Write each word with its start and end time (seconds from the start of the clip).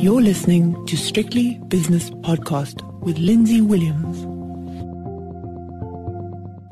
You're 0.00 0.22
listening 0.22 0.86
to 0.86 0.96
Strictly 0.96 1.60
Business 1.68 2.08
Podcast 2.08 2.82
with 3.00 3.18
Lindsay 3.18 3.60
Williams. 3.60 4.26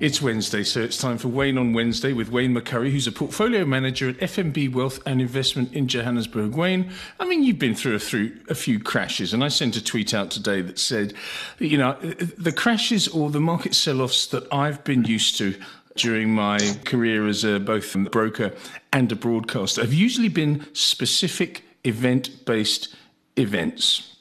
It's 0.00 0.22
Wednesday, 0.22 0.64
so 0.64 0.80
it's 0.80 0.96
time 0.96 1.18
for 1.18 1.28
Wayne 1.28 1.58
on 1.58 1.74
Wednesday 1.74 2.14
with 2.14 2.30
Wayne 2.30 2.54
McCurrie, 2.54 2.90
who's 2.90 3.06
a 3.06 3.12
portfolio 3.12 3.66
manager 3.66 4.08
at 4.08 4.16
FNB 4.16 4.72
Wealth 4.72 5.00
and 5.04 5.20
Investment 5.20 5.74
in 5.74 5.88
Johannesburg. 5.88 6.54
Wayne, 6.54 6.90
I 7.20 7.26
mean, 7.26 7.42
you've 7.42 7.58
been 7.58 7.74
through 7.74 7.96
a, 7.96 7.98
through 7.98 8.32
a 8.48 8.54
few 8.54 8.80
crashes, 8.80 9.34
and 9.34 9.44
I 9.44 9.48
sent 9.48 9.76
a 9.76 9.84
tweet 9.84 10.14
out 10.14 10.30
today 10.30 10.62
that 10.62 10.78
said, 10.78 11.12
you 11.58 11.76
know, 11.76 11.98
the 12.00 12.52
crashes 12.52 13.08
or 13.08 13.28
the 13.28 13.40
market 13.40 13.74
sell 13.74 14.00
offs 14.00 14.26
that 14.28 14.50
I've 14.50 14.82
been 14.84 15.04
used 15.04 15.36
to 15.36 15.54
during 15.96 16.34
my 16.34 16.58
career 16.86 17.28
as 17.28 17.44
a, 17.44 17.60
both 17.60 17.94
a 17.94 17.98
broker 17.98 18.54
and 18.90 19.12
a 19.12 19.16
broadcaster 19.16 19.82
have 19.82 19.92
usually 19.92 20.28
been 20.28 20.66
specific 20.72 21.62
event 21.84 22.46
based 22.46 22.94
events. 23.38 24.16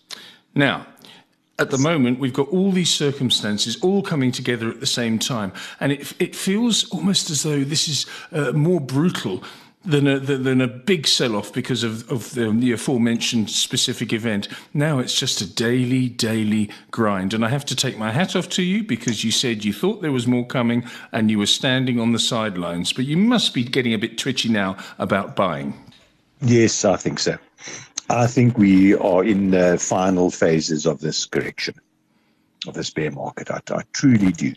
Now, 0.55 0.85
at 1.59 1.71
the 1.71 1.77
moment, 1.77 2.19
we've 2.19 2.33
got 2.33 2.49
all 2.49 2.71
these 2.71 2.93
circumstances 2.93 3.77
all 3.81 4.03
coming 4.03 4.31
together 4.31 4.69
at 4.69 4.79
the 4.79 4.85
same 4.85 5.17
time, 5.17 5.51
and 5.79 5.91
it, 5.91 6.13
it 6.19 6.35
feels 6.35 6.89
almost 6.91 7.29
as 7.29 7.43
though 7.43 7.63
this 7.63 7.87
is 7.87 8.05
uh, 8.31 8.51
more 8.51 8.79
brutal 8.79 9.43
than 9.87 10.05
a, 10.05 10.19
than 10.19 10.59
a 10.59 10.67
big 10.67 11.07
sell 11.07 11.35
off 11.35 11.53
because 11.53 11.81
of, 11.81 12.09
of 12.11 12.33
the, 12.33 12.51
the, 12.51 12.73
aforementioned 12.73 13.49
specific 13.49 14.11
event. 14.11 14.49
Now 14.73 14.99
it's 14.99 15.17
just 15.17 15.39
a 15.39 15.47
daily, 15.47 16.09
daily 16.09 16.69
grind. 16.91 17.33
And 17.33 17.45
I 17.45 17.49
have 17.49 17.63
to 17.65 17.75
take 17.75 17.97
my 17.97 18.11
hat 18.11 18.35
off 18.35 18.49
to 18.49 18.63
you 18.63 18.83
because 18.83 19.23
you 19.23 19.31
said 19.31 19.63
you 19.63 19.71
thought 19.71 20.01
there 20.01 20.11
was 20.11 20.27
more 20.27 20.45
coming 20.45 20.83
and 21.13 21.31
you 21.31 21.39
were 21.39 21.45
standing 21.45 22.01
on 22.01 22.11
the 22.11 22.19
sidelines. 22.19 22.91
But 22.91 23.05
you 23.05 23.15
must 23.15 23.53
be 23.53 23.63
getting 23.63 23.93
a 23.93 23.97
bit 23.97 24.17
twitchy 24.17 24.49
now 24.49 24.75
about 24.99 25.37
buying. 25.37 25.73
Yes, 26.41 26.83
I 26.83 26.97
think 26.97 27.19
so. 27.19 27.37
I 28.09 28.27
think 28.27 28.57
we 28.57 28.95
are 28.95 29.23
in 29.23 29.51
the 29.51 29.77
final 29.77 30.31
phases 30.31 30.85
of 30.85 31.01
this 31.01 31.25
correction, 31.25 31.75
of 32.65 32.73
this 32.73 32.89
bear 32.89 33.11
market. 33.11 33.51
I, 33.51 33.59
I 33.69 33.83
truly 33.91 34.31
do. 34.31 34.53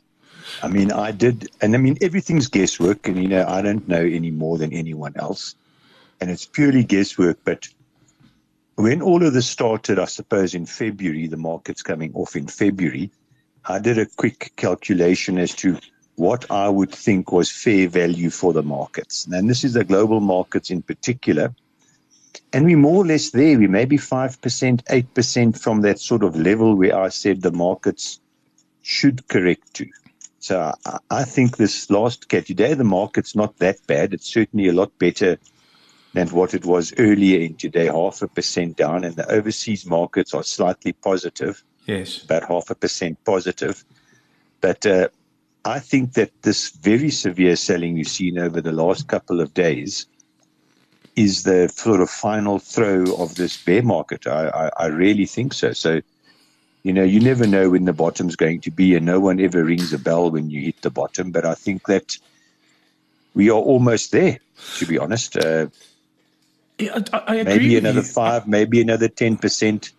I 0.63 0.69
mean, 0.69 0.93
I 0.93 1.11
did, 1.11 1.51
and 1.61 1.75
I 1.75 1.79
mean, 1.79 1.99
everything's 2.01 2.49
guesswork, 2.49 3.09
and 3.09 3.21
you 3.21 3.29
know, 3.29 3.45
I 3.47 3.63
don't 3.63 3.89
know 3.89 4.01
any 4.01 4.31
more 4.31 4.57
than 4.57 4.73
anyone 4.73 5.15
else, 5.17 5.55
and 6.21 6.31
it's 6.31 6.47
purely 6.47 6.85
guesswork. 6.85 7.39
But 7.45 7.69
when 8.77 9.03
all 9.03 9.25
of 9.25 9.33
this 9.33 9.49
started, 9.49 9.99
I 9.99 10.05
suppose 10.05 10.55
in 10.55 10.67
February, 10.67 11.27
the 11.27 11.37
market's 11.37 11.83
coming 11.83 12.13
off 12.15 12.37
in 12.37 12.47
February, 12.47 13.11
I 13.65 13.79
did 13.79 13.99
a 13.99 14.07
quick 14.07 14.53
calculation 14.57 15.39
as 15.39 15.55
to 15.57 15.79
what 16.17 16.51
I 16.51 16.69
would 16.69 16.93
think 16.93 17.33
was 17.33 17.51
fair 17.51 17.89
value 17.89 18.31
for 18.31 18.53
the 18.53 18.63
markets. 18.63 19.27
And 19.27 19.51
this 19.51 19.65
is 19.65 19.75
the 19.75 19.85
global 19.85 20.21
markets 20.21 20.71
in 20.71 20.83
particular. 20.83 21.55
And 22.53 22.65
we're 22.65 22.77
more 22.77 23.05
or 23.05 23.07
less 23.07 23.31
there. 23.31 23.59
We 23.59 23.69
maybe 23.69 23.97
5%, 23.97 24.85
8% 24.85 25.61
from 25.61 25.83
that 25.83 26.01
sort 26.01 26.25
of 26.25 26.37
level 26.37 26.75
where 26.75 26.99
I 26.99 27.09
said 27.09 27.43
the 27.43 27.53
markets 27.53 28.21
should 28.83 29.29
correct 29.29 29.75
to. 29.75 29.87
So 30.41 30.73
I 31.11 31.25
think 31.25 31.57
this 31.57 31.91
last 31.91 32.29
cat 32.29 32.47
today, 32.47 32.75
the 32.75 32.83
market's 32.83 33.37
not 33.37 33.59
that 33.59 33.87
bad. 33.87 34.15
It's 34.15 34.33
certainly 34.33 34.69
a 34.69 34.73
lot 34.73 34.99
better 34.99 35.39
than 36.15 36.29
what 36.29 36.55
it 36.55 36.65
was 36.65 36.93
earlier 36.99 37.41
in 37.41 37.55
today, 37.55 37.87
half 37.87 38.23
a 38.23 38.29
percent 38.29 38.77
down, 38.77 39.05
and 39.05 39.15
the 39.15 39.31
overseas 39.31 39.87
markets 39.87 40.35
are 40.35 40.43
slightly 40.43 40.93
positive. 40.93 41.63
Yes. 41.87 42.25
About 42.25 42.49
half 42.49 42.71
a 42.71 42.75
percent 42.75 43.23
positive. 43.25 43.85
But 44.61 44.87
uh, 44.87 45.09
I 45.65 45.79
think 45.79 46.15
that 46.15 46.31
this 46.43 46.71
very 46.71 47.11
severe 47.11 47.57
selling 47.57 47.95
we've 47.95 48.09
seen 48.09 48.39
over 48.39 48.61
the 48.61 48.73
last 48.73 49.09
couple 49.09 49.41
of 49.41 49.55
days 49.55 50.07
is 51.17 51.43
the 51.43 51.69
sort 51.69 52.01
of 52.01 52.09
final 52.09 52.59
throw 52.59 53.15
of 53.17 53.35
this 53.35 53.63
bear 53.63 53.83
market. 53.83 54.27
I, 54.27 54.49
I, 54.49 54.85
I 54.85 54.87
really 54.87 55.27
think 55.27 55.53
so. 55.53 55.73
So 55.73 56.01
you 56.83 56.93
know, 56.93 57.03
you 57.03 57.21
never 57.21 57.47
know 57.47 57.71
when 57.71 57.85
the 57.85 57.93
bottom's 57.93 58.37
going 58.37 58.61
to 58.63 58.71
be, 58.71 58.95
and 58.95 59.05
no 59.05 59.21
one 59.21 59.41
ever 59.41 59.65
rings 59.65 59.93
a 59.93 59.99
bell 59.99 60.31
when 60.31 60.49
you 60.51 60.63
hit 60.63 60.81
the 60.81 60.91
bottom. 60.91 61.31
But 61.31 61.45
I 61.45 61.55
think 61.55 61.87
that 61.87 62.17
we 63.35 63.51
are 63.51 63.59
almost 63.59 64.13
there, 64.13 64.39
to 64.79 64.87
be 64.87 64.99
honest. 64.99 65.37
Uh, 65.37 65.67
yeah, 66.79 66.99
I, 67.13 67.41
I 67.41 67.43
maybe 67.43 67.77
another 67.77 68.03
five, 68.03 68.49
maybe 68.49 68.81
another 68.81 69.09
10%. 69.09 69.93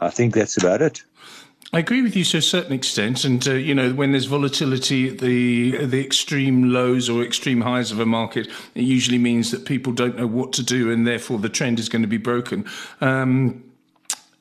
I 0.00 0.10
think 0.10 0.34
that's 0.34 0.56
about 0.56 0.82
it. 0.82 1.02
I 1.72 1.80
agree 1.80 2.00
with 2.02 2.14
you 2.14 2.24
to 2.24 2.38
a 2.38 2.42
certain 2.42 2.72
extent, 2.72 3.24
and 3.24 3.46
uh, 3.46 3.52
you 3.52 3.74
know 3.74 3.92
when 3.92 4.12
there's 4.12 4.26
volatility, 4.26 5.10
at 5.10 5.18
the 5.18 5.84
the 5.84 6.04
extreme 6.04 6.70
lows 6.70 7.08
or 7.08 7.22
extreme 7.22 7.60
highs 7.60 7.90
of 7.90 7.98
a 7.98 8.06
market, 8.06 8.48
it 8.74 8.82
usually 8.82 9.18
means 9.18 9.50
that 9.50 9.64
people 9.64 9.92
don't 9.92 10.16
know 10.16 10.26
what 10.26 10.52
to 10.54 10.62
do, 10.62 10.90
and 10.90 11.06
therefore 11.06 11.38
the 11.38 11.48
trend 11.48 11.78
is 11.78 11.88
going 11.88 12.02
to 12.02 12.08
be 12.08 12.18
broken. 12.18 12.64
Um, 13.00 13.62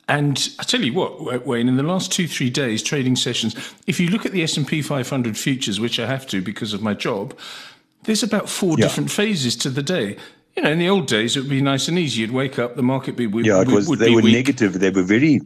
and 0.07 0.49
I 0.59 0.63
tell 0.63 0.81
you 0.81 0.93
what, 0.93 1.47
Wayne, 1.47 1.67
in 1.67 1.77
the 1.77 1.83
last 1.83 2.11
two, 2.11 2.27
three 2.27 2.51
days, 2.51 2.83
trading 2.83 3.15
sessions, 3.15 3.55
if 3.87 3.99
you 3.99 4.09
look 4.09 4.25
at 4.25 4.33
the 4.33 4.43
S&P 4.43 4.83
500 4.83 5.35
futures, 5.35 5.79
which 5.79 5.99
I 5.99 6.05
have 6.05 6.27
to 6.27 6.43
because 6.43 6.73
of 6.73 6.81
my 6.83 6.93
job, 6.93 7.35
there's 8.03 8.21
about 8.21 8.47
four 8.47 8.77
yeah. 8.77 8.85
different 8.85 9.09
phases 9.09 9.55
to 9.57 9.69
the 9.71 9.81
day. 9.81 10.15
You 10.55 10.61
know, 10.61 10.69
in 10.69 10.79
the 10.79 10.89
old 10.89 11.07
days, 11.07 11.35
it 11.35 11.41
would 11.41 11.49
be 11.49 11.59
nice 11.59 11.87
and 11.87 11.97
easy. 11.97 12.21
You'd 12.21 12.31
wake 12.31 12.59
up, 12.59 12.75
the 12.75 12.83
market 12.83 13.15
be 13.15 13.25
yeah, 13.25 13.61
it 13.61 13.67
was, 13.67 13.87
they 13.97 14.11
were 14.11 14.21
weak. 14.21 14.33
negative. 14.33 14.79
They 14.79 14.91
were 14.91 15.03
very, 15.03 15.41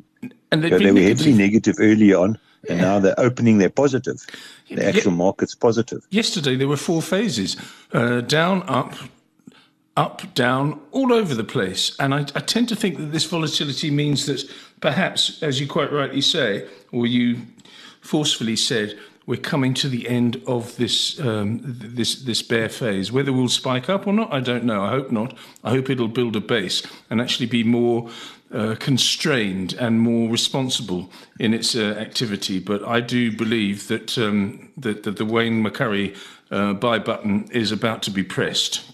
and 0.52 0.64
they 0.64 0.92
were 0.92 1.00
heavily 1.00 1.34
negative 1.34 1.76
early 1.80 2.14
on, 2.14 2.38
and 2.68 2.80
now 2.80 3.00
they're 3.00 3.20
opening. 3.20 3.58
They're 3.58 3.70
positive. 3.70 4.26
The 4.70 4.86
actual 4.86 5.12
market's 5.12 5.56
positive. 5.56 6.06
Yesterday 6.10 6.56
there 6.56 6.68
were 6.68 6.78
four 6.78 7.02
phases: 7.02 7.56
uh, 7.94 8.22
down, 8.22 8.64
up, 8.68 8.96
up, 9.96 10.34
down, 10.34 10.80
all 10.92 11.14
over 11.14 11.36
the 11.36 11.44
place. 11.44 11.96
And 12.00 12.14
I, 12.14 12.20
I, 12.20 12.40
tend 12.40 12.70
to 12.70 12.76
think 12.76 12.98
that 12.98 13.12
this 13.12 13.26
volatility 13.26 13.92
means 13.92 14.26
that 14.26 14.50
perhaps, 14.82 15.44
as 15.44 15.60
you 15.60 15.68
quite 15.68 15.92
rightly 15.92 16.22
say, 16.22 16.68
or 16.92 17.06
you 17.06 17.38
forcefully 18.02 18.56
said, 18.56 18.98
we're 19.26 19.36
coming 19.36 19.76
to 19.76 19.88
the 19.88 20.10
end 20.10 20.42
of 20.48 20.76
this 20.78 21.20
um, 21.20 21.60
this 21.64 22.24
this 22.24 22.42
bear 22.42 22.68
phase. 22.68 23.12
Whether 23.12 23.32
we'll 23.32 23.48
spike 23.48 23.88
up 23.88 24.08
or 24.08 24.14
not, 24.14 24.34
I 24.34 24.40
don't 24.40 24.64
know. 24.64 24.82
I 24.84 24.90
hope 24.90 25.12
not. 25.12 25.38
I 25.64 25.70
hope 25.70 25.90
it'll 25.92 26.08
build 26.08 26.36
a 26.36 26.42
base 26.42 26.82
and 27.12 27.22
actually 27.22 27.46
be 27.46 27.64
more 27.64 28.10
uh, 28.52 28.76
constrained 28.80 29.74
and 29.74 30.02
more 30.02 30.30
responsible 30.30 31.12
in 31.40 31.54
its 31.54 31.76
uh, 31.76 31.96
activity. 32.00 32.60
But 32.60 32.84
I 32.84 33.00
do 33.00 33.36
believe 33.36 33.88
that 33.88 34.18
um, 34.18 34.72
that, 34.78 35.04
that, 35.04 35.18
the 35.18 35.26
Wayne 35.26 35.64
McCurrie 35.64 36.16
uh, 36.52 36.74
buy 36.74 37.00
button 37.00 37.48
is 37.52 37.72
about 37.72 38.02
to 38.04 38.12
be 38.12 38.24
pressed. 38.24 38.92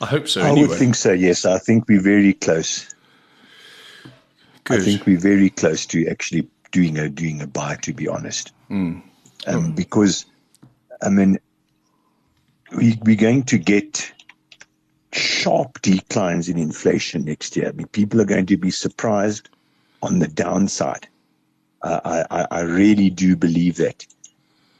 I 0.00 0.06
hope 0.06 0.28
so. 0.28 0.42
I 0.42 0.50
anyway. 0.50 0.68
would 0.68 0.78
think 0.78 0.94
so. 0.94 1.12
Yes, 1.12 1.44
I 1.44 1.58
think 1.58 1.88
we're 1.88 2.02
very 2.02 2.34
close. 2.34 2.94
Good. 4.64 4.80
I 4.80 4.84
think 4.84 5.06
we're 5.06 5.18
very 5.18 5.50
close 5.50 5.86
to 5.86 6.06
actually 6.08 6.46
doing 6.70 6.98
a 6.98 7.08
doing 7.08 7.40
a 7.40 7.46
buy. 7.46 7.76
To 7.76 7.92
be 7.92 8.06
honest, 8.06 8.52
mm. 8.70 9.02
um, 9.46 9.72
mm. 9.72 9.74
because 9.74 10.26
I 11.02 11.08
mean, 11.08 11.38
we, 12.76 12.98
we're 13.04 13.16
going 13.16 13.44
to 13.44 13.58
get 13.58 14.12
sharp 15.48 15.80
declines 15.80 16.48
in 16.48 16.58
inflation 16.58 17.24
next 17.24 17.56
year. 17.56 17.68
I 17.68 17.72
mean, 17.72 17.86
people 17.88 18.20
are 18.20 18.26
going 18.26 18.46
to 18.46 18.56
be 18.56 18.70
surprised 18.70 19.48
on 20.02 20.18
the 20.18 20.28
downside. 20.28 21.08
Uh, 21.82 22.24
I, 22.30 22.46
I 22.50 22.60
really 22.60 23.08
do 23.10 23.36
believe 23.36 23.76
that 23.76 24.06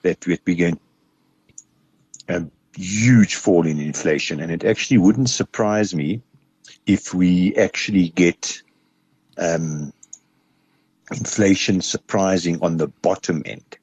that 0.03 0.27
we're 0.27 0.57
going. 0.57 0.79
Um, 2.29 2.51
huge 2.77 3.35
fall 3.35 3.67
in 3.67 3.81
inflation. 3.81 4.41
And 4.41 4.53
it 4.53 4.65
actually 4.65 4.99
wouldn't 4.99 5.31
surprise 5.31 5.95
me 5.95 6.21
if 6.87 7.15
we 7.15 7.57
actually 7.57 8.11
get 8.11 8.63
um, 9.39 9.93
inflation 11.11 11.81
surprising 11.81 12.63
on 12.63 12.77
the 12.77 12.89
bottom 12.89 13.43
end. 13.47 13.79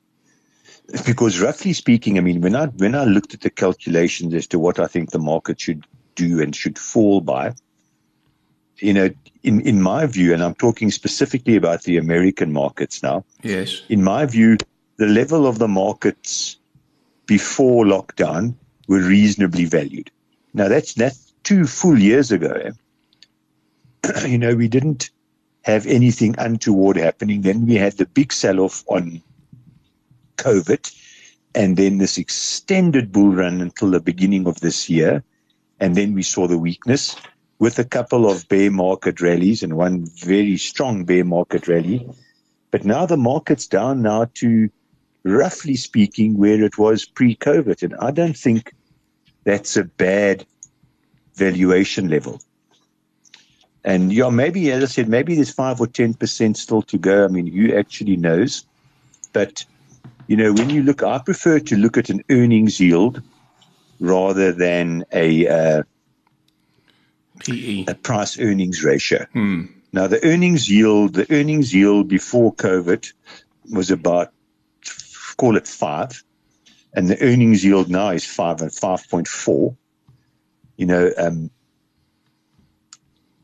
Because 1.06 1.42
roughly 1.42 1.74
speaking, 1.74 2.18
I 2.18 2.22
mean, 2.22 2.42
when 2.42 2.56
I 2.56 2.68
when 2.68 2.94
I 2.94 3.06
looked 3.06 3.34
at 3.34 3.42
the 3.42 3.50
calculations 3.50 4.36
as 4.36 4.46
to 4.48 4.60
what 4.60 4.80
I 4.80 4.86
think 4.86 5.10
the 5.10 5.20
market 5.20 5.60
should 5.60 5.84
do 6.16 6.42
and 6.42 6.56
should 6.56 6.80
fall 6.80 7.22
by, 7.22 7.54
you 8.78 8.94
know, 8.94 9.10
in, 9.44 9.62
in 9.62 9.82
my 9.82 10.06
view, 10.06 10.34
and 10.34 10.44
I'm 10.44 10.56
talking 10.56 10.92
specifically 10.92 11.56
about 11.56 11.84
the 11.84 11.98
American 11.98 12.52
markets 12.52 13.04
now. 13.04 13.24
Yes. 13.44 13.82
In 13.90 14.04
my 14.04 14.26
view, 14.26 14.58
the 14.98 15.08
level 15.08 15.46
of 15.46 15.60
the 15.60 15.68
markets 15.68 16.58
before 17.26 17.86
lockdown 17.86 18.56
were 18.88 19.02
reasonably 19.02 19.66
valued. 19.66 20.10
Now 20.54 20.68
that's 20.68 20.94
that's 20.94 21.34
two 21.44 21.66
full 21.66 22.00
years 22.00 22.32
ago. 22.32 22.52
Eh? 24.04 24.26
you 24.28 24.38
know, 24.38 24.56
we 24.56 24.68
didn't 24.68 25.10
have 25.64 25.86
anything 25.88 26.36
untoward 26.38 26.98
happening. 26.98 27.42
Then 27.42 27.66
we 27.66 27.76
had 27.76 27.94
the 27.94 28.06
big 28.06 28.32
sell-off 28.32 28.84
on 28.88 29.22
COVID, 30.38 30.94
and 31.56 31.78
then 31.78 31.98
this 31.98 32.18
extended 32.18 33.12
bull 33.12 33.32
run 33.32 33.62
until 33.62 33.92
the 33.92 34.00
beginning 34.00 34.48
of 34.48 34.60
this 34.60 34.90
year, 34.90 35.24
and 35.80 35.96
then 35.96 36.14
we 36.14 36.24
saw 36.24 36.48
the 36.48 36.58
weakness 36.58 37.16
with 37.60 37.80
a 37.80 37.86
couple 37.86 38.30
of 38.30 38.48
bear 38.50 38.72
market 38.72 39.22
rallies 39.22 39.64
and 39.64 39.78
one 39.78 40.06
very 40.06 40.58
strong 40.58 41.06
bear 41.06 41.24
market 41.24 41.68
rally. 41.68 42.08
But 42.72 42.86
now 42.86 43.06
the 43.06 43.18
market's 43.18 43.68
down 43.68 44.02
now 44.02 44.28
to 44.36 44.70
roughly 45.24 45.76
speaking, 45.76 46.38
where 46.38 46.64
it 46.64 46.78
was 46.78 47.06
pre 47.06 47.36
COVID. 47.36 47.84
And 47.84 47.96
I 48.00 48.12
don't 48.12 48.38
think 48.38 48.74
that's 49.44 49.76
a 49.76 49.84
bad 49.84 50.46
valuation 51.36 52.10
level. 52.10 52.42
And 53.84 54.12
yeah, 54.12 54.30
maybe 54.30 54.72
as 54.72 54.84
I 54.84 54.88
said, 54.88 55.10
maybe 55.10 55.36
there's 55.36 55.52
five 55.52 55.80
or 55.80 55.88
ten 55.88 56.14
percent 56.14 56.58
still 56.58 56.82
to 56.84 56.98
go. 56.98 57.26
I 57.26 57.28
mean, 57.28 57.48
who 57.48 57.76
actually 57.76 58.18
knows? 58.18 58.66
But 59.34 59.66
you 60.28 60.38
know, 60.38 60.54
when 60.54 60.70
you 60.70 60.82
look, 60.82 61.04
I 61.04 61.20
prefer 61.20 61.60
to 61.60 61.78
look 61.78 61.98
at 61.98 62.10
an 62.10 62.24
earnings 62.30 62.80
yield 62.80 63.22
rather 64.00 64.52
than 64.52 65.06
a 65.12 65.48
uh, 65.48 65.84
PE, 67.40 67.86
a 67.88 67.96
price 67.96 68.40
earnings 68.40 68.84
ratio. 68.84 69.26
Hmm. 69.34 69.64
Now, 69.94 70.08
the 70.08 70.24
earnings 70.26 70.70
yield, 70.70 71.14
the 71.14 71.28
earnings 71.32 71.74
yield 71.74 72.08
before 72.08 72.54
COVID 72.56 73.12
was 73.72 73.92
about 73.92 74.32
call 75.38 75.58
it 75.58 75.68
five, 75.68 76.24
and 76.94 77.10
the 77.10 77.22
earnings 77.22 77.64
yield 77.64 77.90
now 77.90 78.10
is 78.10 78.26
five 78.26 78.62
and 78.62 78.74
five 78.74 79.08
point 79.10 79.28
four. 79.28 79.76
You 80.78 80.86
know, 80.86 81.12
um, 81.18 81.50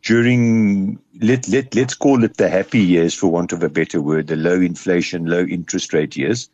during 0.03 0.99
let 1.21 1.47
let 1.47 1.73
let's 1.75 1.93
call 1.93 2.23
it 2.23 2.37
the 2.37 2.49
happy 2.49 2.79
years, 2.79 3.13
for 3.13 3.27
want 3.27 3.53
of 3.53 3.63
a 3.63 3.69
better 3.69 4.01
word, 4.01 4.27
the 4.27 4.35
low 4.35 4.59
inflation, 4.59 5.25
low 5.25 5.43
interest 5.43 5.93
rate 5.93 6.17
years, 6.17 6.49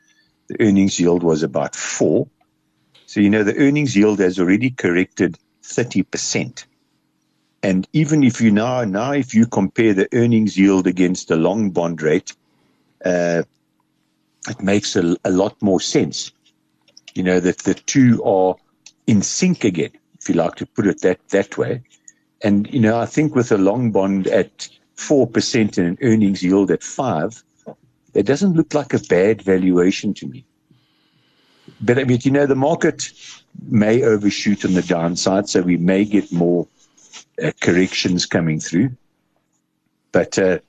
the 0.47 0.61
earnings 0.61 0.99
yield 0.99 1.23
was 1.23 1.43
about 1.43 1.75
four. 1.75 2.27
So 3.07 3.19
you 3.19 3.29
know 3.29 3.43
the 3.43 3.57
earnings 3.57 3.95
yield 3.95 4.19
has 4.19 4.39
already 4.39 4.69
corrected 4.69 5.37
thirty 5.63 6.03
percent. 6.03 6.67
And 7.63 7.87
even 7.93 8.23
if 8.23 8.39
you 8.39 8.51
now 8.51 8.83
now 8.83 9.13
if 9.13 9.33
you 9.33 9.47
compare 9.47 9.93
the 9.93 10.07
earnings 10.13 10.57
yield 10.57 10.85
against 10.85 11.27
the 11.27 11.37
long 11.37 11.71
bond 11.71 12.01
rate, 12.01 12.35
uh, 13.03 13.41
it 14.47 14.61
makes 14.61 14.95
a, 14.95 15.17
a 15.25 15.31
lot 15.31 15.59
more 15.61 15.81
sense. 15.81 16.31
You 17.15 17.23
know 17.23 17.39
that 17.39 17.59
the 17.59 17.73
two 17.73 18.23
are 18.23 18.55
in 19.07 19.23
sync 19.23 19.63
again, 19.63 19.91
if 20.19 20.29
you 20.29 20.35
like 20.35 20.55
to 20.55 20.67
put 20.67 20.85
it 20.85 21.01
that 21.01 21.19
that 21.29 21.57
way. 21.57 21.81
And, 22.43 22.71
you 22.71 22.79
know, 22.79 22.99
I 22.99 23.07
think 23.07 23.33
with 23.33 23.51
a 23.51 23.57
long 23.57 23.91
bond 23.91 24.27
at 24.27 24.69
4% 24.95 25.77
and 25.79 25.87
an 25.87 25.97
earnings 26.03 26.43
yield 26.43 26.69
at 26.69 26.83
5 26.83 27.43
it 28.13 28.25
doesn't 28.25 28.53
look 28.53 28.73
like 28.73 28.93
a 28.93 28.99
bad 28.99 29.43
valuation 29.43 30.13
to 30.15 30.27
me. 30.27 30.43
But 31.81 31.99
I 31.99 32.03
mean, 32.03 32.19
you 32.23 32.31
know, 32.31 32.45
the 32.45 32.55
market 32.55 33.11
may 33.67 34.03
overshoot 34.03 34.65
on 34.65 34.73
the 34.73 34.81
downside, 34.81 35.49
so 35.49 35.61
we 35.61 35.77
may 35.77 36.05
get 36.05 36.31
more 36.31 36.67
uh, 37.43 37.51
corrections 37.59 38.25
coming 38.25 38.59
through. 38.59 38.91
But, 40.11 40.39
uh, 40.39 40.59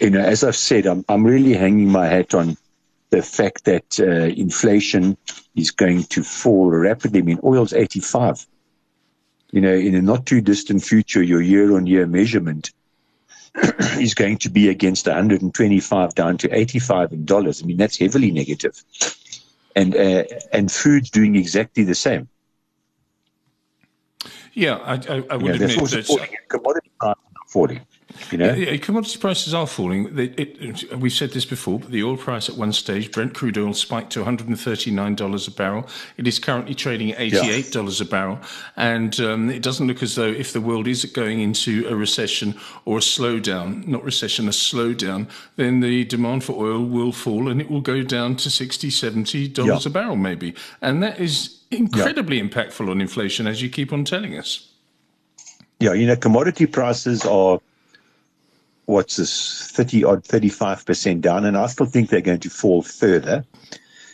you 0.00 0.10
know, 0.10 0.20
as 0.20 0.42
I've 0.42 0.56
said, 0.56 0.86
I'm, 0.86 1.04
I'm 1.08 1.24
really 1.24 1.52
hanging 1.52 1.90
my 1.90 2.06
hat 2.06 2.34
on 2.34 2.56
the 3.10 3.22
fact 3.22 3.64
that 3.64 4.00
uh, 4.00 4.32
inflation 4.34 5.16
is 5.54 5.70
going 5.70 6.04
to 6.04 6.22
fall 6.22 6.70
rapidly. 6.70 7.20
I 7.20 7.22
mean, 7.22 7.40
oil's 7.44 7.72
85 7.72 8.46
you 9.52 9.60
know, 9.60 9.72
in 9.72 9.94
a 9.94 10.02
not 10.02 10.26
too 10.26 10.40
distant 10.40 10.84
future, 10.84 11.22
your 11.22 11.40
year 11.40 11.76
on 11.76 11.86
year 11.86 12.06
measurement 12.06 12.72
is 13.98 14.14
going 14.14 14.38
to 14.38 14.50
be 14.50 14.68
against 14.68 15.06
125 15.06 16.14
down 16.14 16.36
to 16.38 16.54
85 16.54 17.12
in 17.12 17.24
dollars. 17.24 17.62
I 17.62 17.66
mean, 17.66 17.76
that's 17.76 17.98
heavily 17.98 18.30
negative. 18.30 18.82
And, 19.76 19.94
uh, 19.94 20.24
and 20.52 20.72
food's 20.72 21.10
doing 21.10 21.36
exactly 21.36 21.84
the 21.84 21.94
same. 21.94 22.28
Yeah, 24.54 24.76
I, 24.76 24.94
I, 24.94 25.22
I 25.30 25.36
would 25.36 25.54
admit 25.54 25.78
that 25.90 26.30
commodity 26.48 26.90
prices 26.98 27.22
are 27.36 27.48
falling. 27.48 27.80
You 28.30 28.38
know? 28.38 28.54
Yeah, 28.54 28.76
commodity 28.78 29.18
prices 29.18 29.54
are 29.54 29.66
falling. 29.66 30.18
It, 30.18 30.38
it, 30.38 30.98
we've 30.98 31.12
said 31.12 31.30
this 31.30 31.44
before, 31.44 31.80
but 31.80 31.90
the 31.90 32.02
oil 32.02 32.16
price 32.16 32.48
at 32.48 32.56
one 32.56 32.72
stage, 32.72 33.12
Brent 33.12 33.34
crude 33.34 33.58
oil 33.58 33.74
spiked 33.74 34.12
to 34.12 34.24
$139 34.24 35.48
a 35.48 35.50
barrel. 35.50 35.88
It 36.16 36.26
is 36.26 36.38
currently 36.38 36.74
trading 36.74 37.12
at 37.12 37.18
$88 37.18 37.98
yeah. 38.00 38.04
a 38.04 38.08
barrel. 38.08 38.38
And 38.76 39.18
um, 39.20 39.50
it 39.50 39.62
doesn't 39.62 39.86
look 39.86 40.02
as 40.02 40.14
though 40.14 40.24
if 40.30 40.52
the 40.52 40.60
world 40.60 40.86
is 40.86 41.04
going 41.04 41.40
into 41.40 41.86
a 41.88 41.96
recession 41.96 42.58
or 42.84 42.98
a 42.98 43.00
slowdown, 43.00 43.86
not 43.86 44.04
recession, 44.04 44.48
a 44.48 44.52
slowdown, 44.52 45.28
then 45.56 45.80
the 45.80 46.04
demand 46.04 46.44
for 46.44 46.52
oil 46.52 46.84
will 46.84 47.12
fall 47.12 47.48
and 47.48 47.60
it 47.60 47.70
will 47.70 47.80
go 47.80 48.02
down 48.02 48.36
to 48.36 48.48
$60, 48.48 48.88
$70 48.88 49.66
yeah. 49.66 49.78
a 49.84 49.90
barrel 49.90 50.16
maybe. 50.16 50.54
And 50.80 51.02
that 51.02 51.20
is 51.20 51.60
incredibly 51.70 52.40
impactful 52.40 52.88
on 52.88 53.00
inflation, 53.00 53.46
as 53.46 53.62
you 53.62 53.68
keep 53.68 53.92
on 53.92 54.04
telling 54.04 54.38
us. 54.38 54.70
Yeah, 55.80 55.92
you 55.92 56.06
know, 56.06 56.16
commodity 56.16 56.66
prices 56.66 57.24
are 57.26 57.60
what's 58.86 59.16
this 59.16 59.70
30 59.72 60.04
odd 60.04 60.24
35% 60.24 61.20
down 61.20 61.44
and 61.44 61.56
i 61.56 61.66
still 61.66 61.86
think 61.86 62.08
they're 62.08 62.20
going 62.20 62.40
to 62.40 62.50
fall 62.50 62.82
further. 62.82 63.44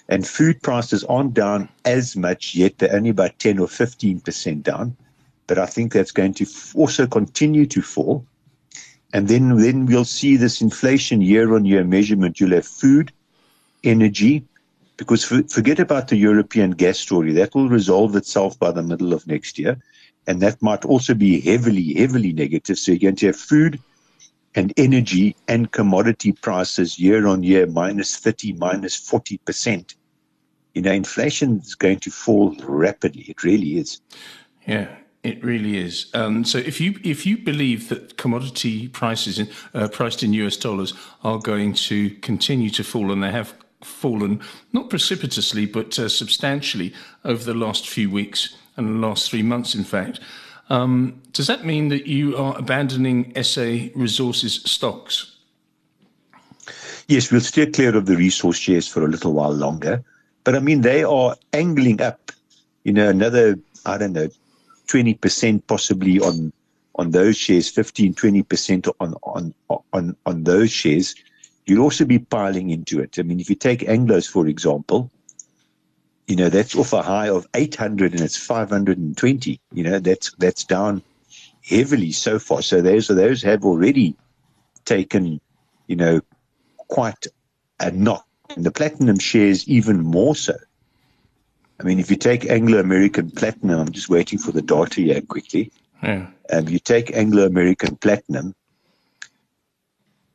And 0.09 0.27
food 0.27 0.61
prices 0.63 1.05
aren't 1.05 1.33
down 1.33 1.69
as 1.85 2.17
much 2.17 2.55
yet. 2.55 2.79
They're 2.79 2.95
only 2.95 3.11
about 3.11 3.39
10 3.39 3.59
or 3.59 3.67
15% 3.67 4.63
down. 4.63 4.97
But 5.47 5.59
i 5.59 5.67
think 5.67 5.93
that's 5.93 6.13
going 6.13 6.35
to 6.35 6.47
also 6.75 7.07
continue 7.07 7.67
to 7.67 7.83
fall. 7.83 8.27
And 9.13 9.29
then 9.29 9.57
then 9.57 9.87
we'll 9.87 10.07
see 10.07 10.37
this 10.37 10.63
inflation 10.63 11.21
year 11.21 11.55
on 11.55 11.67
year 11.67 11.85
measurement. 11.85 12.41
You'll 12.41 12.55
have 12.55 12.67
food 12.67 13.13
energy 13.85 14.45
because 14.97 15.25
forget 15.25 15.79
about 15.79 16.09
the 16.09 16.17
european 16.17 16.71
gas 16.71 16.99
story. 16.99 17.33
That 17.33 17.55
will 17.55 17.69
resolve 17.69 18.17
itself 18.17 18.59
by 18.59 18.71
the 18.71 18.83
middle 18.83 19.13
of 19.13 19.27
next 19.27 19.59
year. 19.59 19.77
And 20.27 20.41
that 20.41 20.63
might 20.63 20.85
also 20.85 21.15
be 21.15 21.41
heavily 21.41 21.95
heavily 21.95 22.33
negative. 22.33 22.79
So 22.79 22.93
you're 22.93 23.11
going 23.11 23.17
to 23.17 23.27
have 23.27 23.37
food 23.37 23.79
and 24.55 24.73
energy 24.77 25.37
and 25.49 25.71
commodity 25.73 26.33
prices 26.33 26.99
year 26.99 27.27
on 27.27 27.43
year 27.43 27.67
minus 27.67 28.17
30, 28.17 28.55
minus 28.55 28.97
40%, 28.97 29.95
you 30.75 30.83
know, 30.83 30.93
inflation 30.93 31.59
is 31.59 31.75
going 31.75 32.01
to 32.01 32.11
fall 32.11 32.55
rapidly. 32.63 33.25
It 33.29 33.43
really 33.43 33.79
is. 33.79 34.01
Yeah. 34.67 34.89
It 35.23 35.43
really 35.45 35.77
is. 35.79 36.11
Um, 36.15 36.45
so, 36.45 36.59
if 36.59 36.81
you 36.81 36.99
if 37.05 37.25
you 37.25 37.39
believe 37.39 37.91
that 37.91 38.17
commodity 38.17 38.89
prices 38.89 39.39
in, 39.39 39.49
uh, 39.73 39.87
priced 39.87 40.25
in 40.25 40.33
US 40.33 40.57
dollars 40.57 40.95
are 41.23 41.39
going 41.39 41.75
to 41.75 42.11
continue 42.23 42.71
to 42.71 42.83
fall, 42.83 43.13
and 43.13 43.23
they 43.23 43.31
have 43.31 43.55
fallen 43.85 44.41
not 44.73 44.89
precipitously 44.91 45.67
but 45.67 45.99
uh, 45.99 46.09
substantially 46.09 46.93
over 47.25 47.45
the 47.45 47.55
last 47.55 47.89
few 47.89 48.09
weeks 48.11 48.57
and 48.77 48.87
the 48.87 49.07
last 49.07 49.31
three 49.31 49.43
months, 49.43 49.75
in 49.75 49.85
fact, 49.85 50.19
um, 50.73 51.21
does 51.33 51.49
that 51.49 51.67
mean 51.67 51.89
that 51.89 52.07
you 52.07 52.35
are 52.37 52.59
abandoning 52.59 53.33
SA 53.43 53.91
resources 53.95 54.63
stocks? 54.65 55.37
Yes, 57.09 57.31
we'll 57.31 57.43
steer 57.43 57.67
clear 57.67 57.95
of 57.95 58.07
the 58.07 58.17
resource 58.17 58.57
shares 58.57 58.89
for 58.89 59.05
a 59.05 59.09
little 59.09 59.35
while 59.35 59.53
longer. 59.53 60.03
But 60.45 60.57
I 60.57 60.61
mean, 60.61 60.81
they 60.81 61.05
are 61.05 61.37
angling 61.53 62.01
up, 62.01 62.33
you 62.85 62.93
know, 62.95 63.11
another, 63.11 63.59
I 63.85 63.99
don't 63.99 64.15
know, 64.15 64.29
20% 64.89 65.63
possibly 65.67 66.19
on 66.21 66.53
on 66.97 67.11
those 67.11 67.37
shares, 67.37 67.71
15, 67.71 68.15
20% 68.15 68.93
on, 69.01 69.15
on, 69.23 69.55
on, 69.95 70.15
on 70.27 70.45
those 70.45 70.71
shares. 70.71 71.15
You'll 71.65 71.83
also 71.83 72.05
be 72.05 72.19
piling 72.19 72.69
into 72.69 73.01
it. 73.01 73.19
I 73.19 73.23
mean, 73.23 73.41
if 73.41 73.49
you 73.49 73.57
take 73.57 73.81
Anglos, 73.81 74.29
for 74.29 74.47
example, 74.47 75.11
you 76.33 76.37
know 76.37 76.49
that's 76.49 76.75
off 76.75 76.95
a 76.95 77.03
high 77.03 77.29
of 77.29 77.47
800 77.53 78.13
and 78.13 78.23
it's 78.23 78.39
520 78.39 79.61
you 79.75 79.83
know 79.83 79.99
that's 79.99 80.33
that's 80.39 80.65
down 80.65 81.03
heavily 81.63 82.11
so 82.11 82.39
far. 82.39 82.63
So 82.63 82.81
those 82.81 83.09
those 83.09 83.43
have 83.43 83.67
already 83.67 84.17
taken 84.87 85.43
you 85.89 85.97
know 85.97 86.23
quite 86.89 87.27
a 87.81 87.91
knock. 87.91 88.27
And 88.57 88.65
the 88.65 88.71
platinum 88.71 89.19
shares 89.19 89.69
even 89.69 90.01
more 90.01 90.35
so. 90.35 90.57
I 91.79 91.83
mean 91.83 91.99
if 91.99 92.11
you 92.11 92.17
take 92.17 92.49
anglo 92.49 92.81
american 92.81 93.31
platinum 93.31 93.81
i'm 93.81 93.93
just 93.93 94.09
waiting 94.09 94.39
for 94.39 94.53
the 94.53 94.63
data 94.63 95.03
here 95.03 95.21
quickly. 95.21 95.71
Yeah. 96.03 96.29
um, 96.51 96.67
you 96.67 96.79
take 96.79 97.15
anglo 97.15 97.45
american 97.45 97.97
platinum 97.97 98.55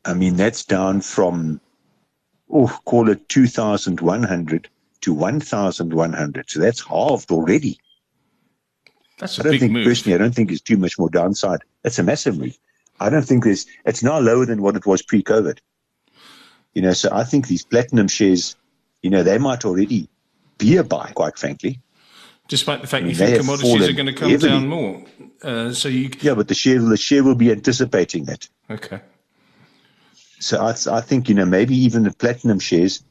i 0.06 0.14
mean 0.14 0.36
that's 0.36 0.64
down 0.64 1.02
from 1.02 1.60
oh 2.52 2.80
call 2.86 3.10
it 3.10 3.28
2100 3.30 4.70
to 5.02 5.14
1,100. 5.14 6.50
So 6.50 6.60
that's 6.60 6.82
halved 6.82 7.32
already. 7.32 7.80
That's 9.20 9.38
a 9.38 9.42
I 9.42 9.44
don't 9.44 9.52
big 9.54 9.60
think, 9.62 9.74
move. 9.74 9.86
Personally, 9.86 10.16
I 10.16 10.18
don't 10.20 10.34
think 10.34 10.50
there's 10.50 10.62
too 10.62 10.78
much 10.78 10.98
more 11.00 11.10
downside. 11.10 11.60
That's 11.84 12.00
a 12.00 12.04
massive 12.04 12.38
move. 12.38 12.58
I 13.00 13.10
don't 13.10 13.24
think 13.24 13.44
there's, 13.44 13.66
it's 13.86 14.04
now 14.04 14.20
lower 14.20 14.46
than 14.46 14.62
what 14.62 14.76
it 14.76 14.86
was 14.86 15.02
pre 15.02 15.24
COVID. 15.24 15.60
You 16.74 16.82
know, 16.82 16.94
so 16.94 17.10
I 17.12 17.24
think 17.24 17.48
these 17.48 17.64
platinum 17.64 18.08
shares, 18.08 18.56
you 19.02 19.10
know, 19.10 19.24
they 19.24 19.38
might 19.38 19.66
already 19.66 20.10
be 20.58 20.78
a 20.78 20.84
buy, 20.84 21.12
quite 21.16 21.38
frankly. 21.38 21.80
Despite 22.48 22.82
the 22.82 22.88
fact 22.88 23.02
I 23.02 23.08
mean, 23.08 23.10
you 23.12 23.16
think 23.16 23.40
commodities 23.40 23.90
are 23.90 23.94
going 23.94 24.06
to 24.06 24.14
come 24.14 24.30
heavily. 24.30 24.50
down 24.50 24.68
more. 24.68 25.04
Uh, 25.44 25.74
so 25.74 25.90
you. 25.90 26.10
Yeah, 26.22 26.34
but 26.34 26.48
the 26.48 26.54
share, 26.54 26.80
the 26.80 26.96
share 26.96 27.24
will 27.24 27.36
be 27.36 27.52
anticipating 27.52 28.26
that. 28.26 28.48
Okay. 28.70 29.02
So 30.40 30.62
I, 30.62 30.76
I 30.92 31.02
think, 31.02 31.30
you 31.30 31.36
know, 31.36 31.46
maybe 31.46 31.76
even 31.76 32.04
the 32.04 32.14
platinum 32.14 32.60
shares, 32.60 33.04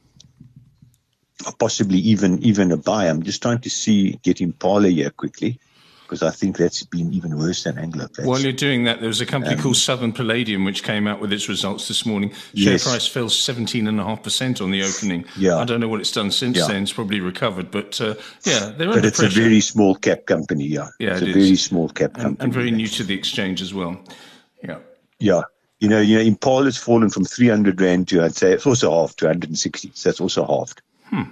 possibly 1.59 1.99
even 1.99 2.41
even 2.43 2.71
a 2.71 2.77
buy. 2.77 3.05
I'm 3.05 3.23
just 3.23 3.41
trying 3.41 3.59
to 3.59 3.69
see 3.69 4.19
get 4.23 4.41
Impala 4.41 4.89
here 4.89 5.09
quickly 5.09 5.59
because 6.07 6.23
I 6.23 6.31
think 6.31 6.55
that's 6.57 6.83
been 6.83 7.11
even 7.11 7.37
worse 7.37 7.65
than 7.65 7.77
Anglo. 7.77 8.07
While 8.23 8.39
you're 8.39 8.53
doing 8.53 8.85
that, 8.85 8.99
there 8.99 9.09
was 9.09 9.19
a 9.19 9.25
company 9.25 9.55
um, 9.55 9.61
called 9.61 9.75
Southern 9.75 10.13
Palladium 10.13 10.63
which 10.63 10.83
came 10.83 11.05
out 11.05 11.19
with 11.19 11.33
its 11.33 11.49
results 11.49 11.89
this 11.89 12.05
morning. 12.05 12.31
Share 12.55 12.73
yes. 12.73 12.85
price 12.85 13.07
fell 13.07 13.25
17.5% 13.25 14.61
on 14.61 14.71
the 14.71 14.83
opening. 14.83 15.25
Yeah. 15.37 15.57
I 15.57 15.65
don't 15.65 15.81
know 15.81 15.89
what 15.89 15.99
it's 15.99 16.11
done 16.11 16.31
since 16.31 16.57
yeah. 16.57 16.67
then. 16.67 16.83
It's 16.83 16.93
probably 16.93 17.19
recovered, 17.19 17.71
but 17.71 17.99
uh, 17.99 18.15
yeah, 18.45 18.71
they're 18.77 18.87
But 18.87 19.05
it's 19.05 19.19
pressure. 19.19 19.39
a 19.39 19.43
very 19.43 19.59
small 19.59 19.95
cap 19.95 20.25
company, 20.25 20.65
yeah. 20.65 20.87
Yeah, 20.97 21.13
it's 21.13 21.23
it 21.23 21.27
a 21.27 21.29
is. 21.31 21.35
very 21.35 21.55
small 21.57 21.89
cap 21.89 22.13
company. 22.13 22.37
And, 22.39 22.53
very 22.53 22.71
new 22.71 22.87
to 22.87 23.03
the 23.03 23.13
exchange 23.13 23.61
as 23.61 23.73
well. 23.73 23.99
Yeah. 24.63 24.79
Yeah. 25.19 25.41
You 25.79 25.89
know, 25.89 25.99
you 25.99 26.15
know, 26.15 26.23
Impala 26.23 26.65
has 26.65 26.77
fallen 26.77 27.09
from 27.09 27.25
300 27.25 27.79
Rand 27.81 28.07
to, 28.07 28.23
I'd 28.23 28.35
say, 28.35 28.53
it's 28.53 28.65
also 28.65 28.91
half 28.91 29.15
to 29.17 29.25
160. 29.25 29.91
So 29.93 30.09
that's 30.09 30.21
also 30.21 30.45
halved. 30.45 30.81
Hmm. 31.09 31.23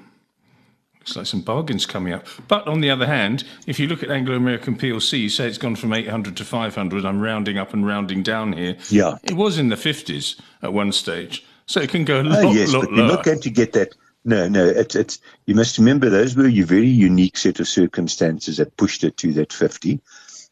Looks 1.00 1.15
like 1.15 1.25
some 1.27 1.41
bargains 1.41 1.86
coming 1.86 2.13
up. 2.13 2.25
But 2.48 2.67
on 2.67 2.82
the 2.82 2.89
other 2.89 3.05
hand, 3.05 3.44
if 3.67 3.79
you 3.79 3.88
look 3.88 4.01
at 4.01 4.10
Anglo 4.10 4.36
American 4.36 4.75
PLC, 4.75 5.20
you 5.20 5.29
say 5.29 5.48
it's 5.48 5.60
gone 5.60 5.75
from 5.75 5.94
800 5.94 6.36
to 6.38 6.44
500. 6.44 7.05
I'm 7.05 7.22
rounding 7.22 7.60
up 7.60 7.74
and 7.74 7.86
rounding 7.86 8.24
down 8.24 8.53
here. 8.53 8.75
Yeah. 8.89 9.17
It 9.24 9.36
was 9.36 9.60
in 9.60 9.70
the 9.70 9.75
50s 9.75 10.39
at 10.63 10.74
one 10.74 10.91
stage. 10.91 11.46
So 11.67 11.79
it 11.79 11.91
can 11.91 12.05
go 12.05 12.22
a 12.22 12.24
lot, 12.24 12.46
oh, 12.46 12.53
yes, 12.53 12.74
lot 12.74 12.82
but 12.82 12.91
lower. 12.91 12.98
you're 12.98 13.15
not 13.15 13.24
going 13.24 13.41
to 13.41 13.50
get 13.51 13.74
that. 13.74 13.96
No, 14.24 14.48
no. 14.48 14.65
It's, 14.65 14.96
it's, 14.96 15.20
you 15.46 15.53
must 15.53 15.77
remember 15.77 16.10
those 16.10 16.36
were 16.36 16.48
a 16.48 16.62
very 16.62 16.88
unique 16.88 17.38
set 17.38 17.60
of 17.60 17.67
circumstances 17.67 18.58
that 18.58 18.75
pushed 18.77 19.03
it 19.03 19.17
to 19.17 19.32
that 19.34 19.53
50. 19.53 19.91
And 19.91 20.01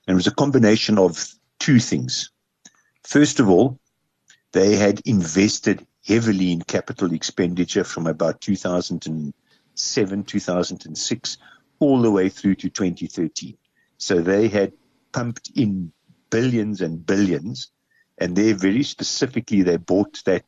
it 0.07 0.13
was 0.13 0.27
a 0.27 0.31
combination 0.35 0.99
of 0.99 1.33
two 1.59 1.79
things. 1.79 2.29
First 3.03 3.39
of 3.39 3.49
all, 3.49 3.79
they 4.51 4.75
had 4.75 5.01
invested 5.05 5.85
heavily 6.05 6.51
in 6.51 6.61
capital 6.61 7.13
expenditure 7.13 7.83
from 7.83 8.07
about 8.07 8.41
2007, 8.41 10.23
2006, 10.23 11.37
all 11.79 12.01
the 12.01 12.11
way 12.11 12.29
through 12.29 12.55
to 12.55 12.69
2013. 12.69 13.57
So 13.97 14.21
they 14.21 14.47
had 14.47 14.73
pumped 15.11 15.51
in 15.55 15.91
billions 16.29 16.81
and 16.81 17.05
billions, 17.05 17.71
and 18.17 18.35
they 18.35 18.51
very 18.51 18.83
specifically 18.83 19.61
they 19.61 19.77
bought 19.77 20.21
that 20.25 20.45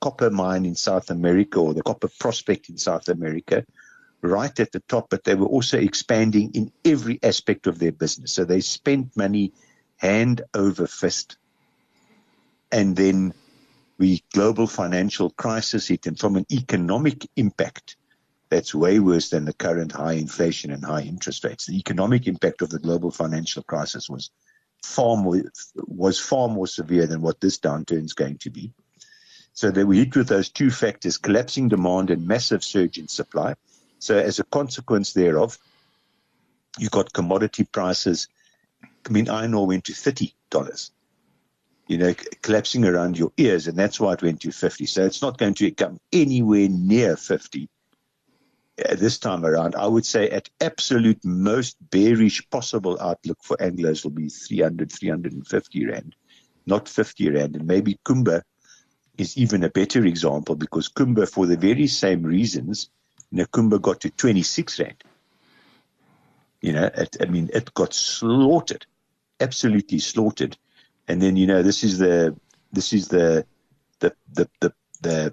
copper 0.00 0.30
mine 0.30 0.66
in 0.66 0.74
South 0.74 1.10
America 1.10 1.58
or 1.58 1.74
the 1.74 1.82
copper 1.82 2.08
prospect 2.20 2.68
in 2.68 2.76
South 2.76 3.08
America 3.08 3.64
right 4.22 4.60
at 4.60 4.72
the 4.72 4.80
top, 4.80 5.08
but 5.10 5.24
they 5.24 5.34
were 5.34 5.46
also 5.46 5.78
expanding 5.78 6.50
in 6.54 6.72
every 6.84 7.18
aspect 7.22 7.66
of 7.66 7.78
their 7.78 7.92
business. 7.92 8.32
So 8.32 8.44
they 8.44 8.60
spent 8.60 9.16
money 9.16 9.52
hand 9.96 10.42
over 10.54 10.86
fist 10.86 11.38
and 12.70 12.96
then 12.96 13.32
the 13.98 14.22
global 14.32 14.66
financial 14.66 15.30
crisis 15.30 15.88
hit, 15.88 16.06
and 16.06 16.18
from 16.18 16.36
an 16.36 16.46
economic 16.50 17.26
impact, 17.36 17.96
that's 18.48 18.74
way 18.74 18.98
worse 19.00 19.30
than 19.30 19.44
the 19.44 19.52
current 19.52 19.92
high 19.92 20.12
inflation 20.12 20.70
and 20.70 20.84
high 20.84 21.02
interest 21.02 21.44
rates. 21.44 21.66
The 21.66 21.78
economic 21.78 22.26
impact 22.26 22.62
of 22.62 22.70
the 22.70 22.78
global 22.78 23.10
financial 23.10 23.62
crisis 23.62 24.08
was 24.08 24.30
far 24.82 25.16
more 25.16 25.42
was 25.76 26.20
far 26.20 26.48
more 26.48 26.66
severe 26.66 27.06
than 27.06 27.22
what 27.22 27.40
this 27.40 27.58
downturn 27.58 28.04
is 28.04 28.12
going 28.12 28.38
to 28.38 28.50
be. 28.50 28.72
So 29.52 29.70
they 29.70 29.84
were 29.84 29.94
hit 29.94 30.14
with 30.14 30.28
those 30.28 30.50
two 30.50 30.70
factors: 30.70 31.18
collapsing 31.18 31.68
demand 31.68 32.10
and 32.10 32.28
massive 32.28 32.62
surge 32.62 32.98
in 32.98 33.08
supply. 33.08 33.54
So 33.98 34.16
as 34.18 34.38
a 34.38 34.44
consequence 34.44 35.14
thereof, 35.14 35.58
you 36.78 36.88
got 36.90 37.12
commodity 37.12 37.64
prices. 37.64 38.28
I 38.84 39.08
mean, 39.10 39.28
iron 39.28 39.54
ore 39.54 39.66
went 39.66 39.84
to 39.84 39.94
thirty 39.94 40.34
dollars 40.50 40.92
you 41.86 41.98
know, 41.98 42.14
collapsing 42.42 42.84
around 42.84 43.18
your 43.18 43.32
ears, 43.36 43.68
and 43.68 43.78
that's 43.78 44.00
why 44.00 44.12
it 44.12 44.22
went 44.22 44.40
to 44.40 44.50
50. 44.50 44.86
So 44.86 45.04
it's 45.04 45.22
not 45.22 45.38
going 45.38 45.54
to 45.54 45.70
come 45.70 46.00
anywhere 46.12 46.68
near 46.68 47.16
50 47.16 47.68
uh, 48.84 48.94
this 48.96 49.18
time 49.18 49.44
around. 49.44 49.74
I 49.76 49.86
would 49.86 50.04
say 50.04 50.28
at 50.30 50.50
absolute 50.60 51.24
most 51.24 51.76
bearish 51.90 52.48
possible 52.50 52.98
outlook 53.00 53.38
for 53.42 53.56
Anglos 53.58 54.04
will 54.04 54.10
be 54.10 54.28
300, 54.28 54.90
350 54.90 55.86
Rand, 55.86 56.16
not 56.66 56.88
50 56.88 57.30
Rand. 57.30 57.56
And 57.56 57.66
maybe 57.66 57.98
Kumba 58.04 58.42
is 59.16 59.36
even 59.36 59.62
a 59.64 59.70
better 59.70 60.04
example 60.04 60.56
because 60.56 60.88
Kumba, 60.88 61.28
for 61.28 61.46
the 61.46 61.56
very 61.56 61.86
same 61.86 62.22
reasons, 62.22 62.90
you 63.30 63.38
know, 63.38 63.44
Kumba 63.46 63.80
got 63.80 64.00
to 64.00 64.10
26 64.10 64.80
Rand. 64.80 65.04
You 66.60 66.72
know, 66.72 66.90
it, 66.92 67.16
I 67.20 67.26
mean, 67.26 67.48
it 67.54 67.72
got 67.74 67.94
slaughtered, 67.94 68.86
absolutely 69.40 70.00
slaughtered 70.00 70.58
and 71.08 71.22
then 71.22 71.36
you 71.36 71.46
know 71.46 71.62
this 71.62 71.84
is 71.84 71.98
the 71.98 72.36
this 72.72 72.92
is 72.92 73.08
the 73.08 73.46
the 74.00 74.12
the 74.34 74.48
the, 74.60 74.72
the 75.02 75.32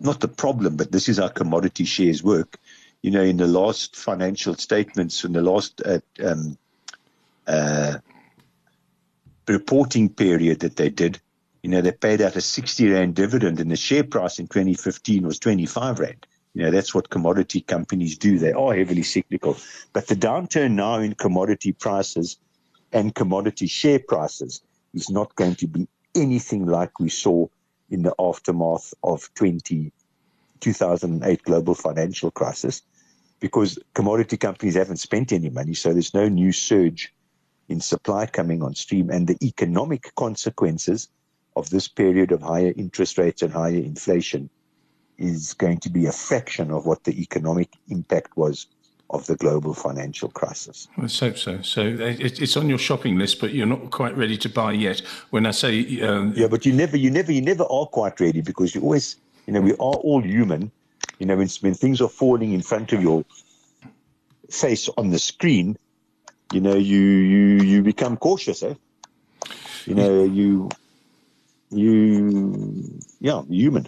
not 0.00 0.20
the 0.20 0.28
problem, 0.28 0.76
but 0.76 0.92
this 0.92 1.08
is 1.08 1.18
how 1.18 1.28
commodity 1.28 1.84
shares 1.84 2.22
work. 2.22 2.58
You 3.02 3.10
know, 3.10 3.22
in 3.22 3.36
the 3.36 3.46
last 3.46 3.96
financial 3.96 4.54
statements, 4.54 5.24
in 5.24 5.32
the 5.32 5.42
last 5.42 5.82
uh, 5.84 6.00
um, 6.24 6.56
uh, 7.46 7.98
reporting 9.46 10.08
period 10.08 10.60
that 10.60 10.76
they 10.76 10.90
did, 10.90 11.20
you 11.62 11.70
know, 11.70 11.80
they 11.80 11.92
paid 11.92 12.20
out 12.20 12.36
a 12.36 12.40
60 12.40 12.90
Rand 12.90 13.14
dividend 13.14 13.60
and 13.60 13.70
the 13.70 13.76
share 13.76 14.04
price 14.04 14.38
in 14.38 14.46
2015 14.46 15.26
was 15.26 15.38
25 15.38 15.98
Rand. 15.98 16.26
You 16.54 16.64
know, 16.64 16.70
that's 16.70 16.94
what 16.94 17.10
commodity 17.10 17.60
companies 17.60 18.16
do. 18.16 18.38
They 18.38 18.52
are 18.52 18.74
heavily 18.74 19.02
cyclical. 19.02 19.56
But 19.92 20.06
the 20.06 20.16
downturn 20.16 20.72
now 20.72 20.98
in 20.98 21.14
commodity 21.14 21.72
prices 21.72 22.36
and 22.92 23.14
commodity 23.14 23.66
share 23.66 23.98
prices 23.98 24.62
is 24.94 25.10
not 25.10 25.34
going 25.36 25.54
to 25.56 25.66
be 25.66 25.88
anything 26.14 26.66
like 26.66 26.98
we 26.98 27.08
saw 27.08 27.46
in 27.90 28.02
the 28.02 28.14
aftermath 28.18 28.92
of 29.02 29.28
20, 29.34 29.92
2008 30.60 31.42
global 31.42 31.74
financial 31.74 32.30
crisis 32.30 32.82
because 33.40 33.78
commodity 33.94 34.36
companies 34.36 34.74
haven't 34.74 34.96
spent 34.96 35.32
any 35.32 35.50
money, 35.50 35.74
so 35.74 35.92
there's 35.92 36.14
no 36.14 36.28
new 36.28 36.52
surge 36.52 37.14
in 37.68 37.80
supply 37.80 38.26
coming 38.26 38.62
on 38.62 38.74
stream, 38.74 39.10
and 39.10 39.26
the 39.26 39.36
economic 39.46 40.12
consequences 40.16 41.08
of 41.54 41.70
this 41.70 41.86
period 41.88 42.32
of 42.32 42.42
higher 42.42 42.72
interest 42.76 43.18
rates 43.18 43.42
and 43.42 43.52
higher 43.52 43.76
inflation 43.76 44.48
is 45.18 45.54
going 45.54 45.78
to 45.78 45.90
be 45.90 46.06
a 46.06 46.12
fraction 46.12 46.70
of 46.70 46.86
what 46.86 47.04
the 47.04 47.20
economic 47.20 47.68
impact 47.88 48.36
was 48.36 48.66
of 49.10 49.26
the 49.26 49.36
global 49.36 49.72
financial 49.72 50.28
crisis. 50.28 50.88
Let's 50.98 51.18
hope 51.18 51.38
so. 51.38 51.62
So 51.62 51.96
it's 51.98 52.56
on 52.56 52.68
your 52.68 52.78
shopping 52.78 53.18
list, 53.18 53.40
but 53.40 53.54
you're 53.54 53.66
not 53.66 53.90
quite 53.90 54.16
ready 54.16 54.36
to 54.38 54.48
buy 54.48 54.72
yet. 54.72 55.00
When 55.30 55.46
I 55.46 55.52
say 55.52 56.00
um, 56.02 56.34
yeah, 56.36 56.46
but 56.46 56.66
you 56.66 56.72
never, 56.72 56.96
you 56.96 57.10
never, 57.10 57.32
you 57.32 57.40
never 57.40 57.64
are 57.64 57.86
quite 57.86 58.20
ready 58.20 58.42
because 58.42 58.74
you 58.74 58.82
always, 58.82 59.16
you 59.46 59.52
know, 59.52 59.60
we 59.60 59.72
are 59.72 59.76
all 59.76 60.20
human. 60.20 60.70
You 61.18 61.26
know, 61.26 61.36
when, 61.36 61.48
when 61.60 61.74
things 61.74 62.00
are 62.00 62.08
falling 62.08 62.52
in 62.52 62.60
front 62.62 62.92
of 62.92 63.02
your 63.02 63.24
face 64.50 64.88
on 64.98 65.10
the 65.10 65.18
screen, 65.18 65.76
you 66.52 66.60
know, 66.60 66.76
you 66.76 67.00
you 67.00 67.62
you 67.64 67.82
become 67.82 68.16
cautious, 68.16 68.62
eh? 68.62 68.74
You 69.86 69.94
know, 69.94 70.24
you 70.24 70.68
you 71.70 73.00
yeah, 73.20 73.42
human. 73.48 73.86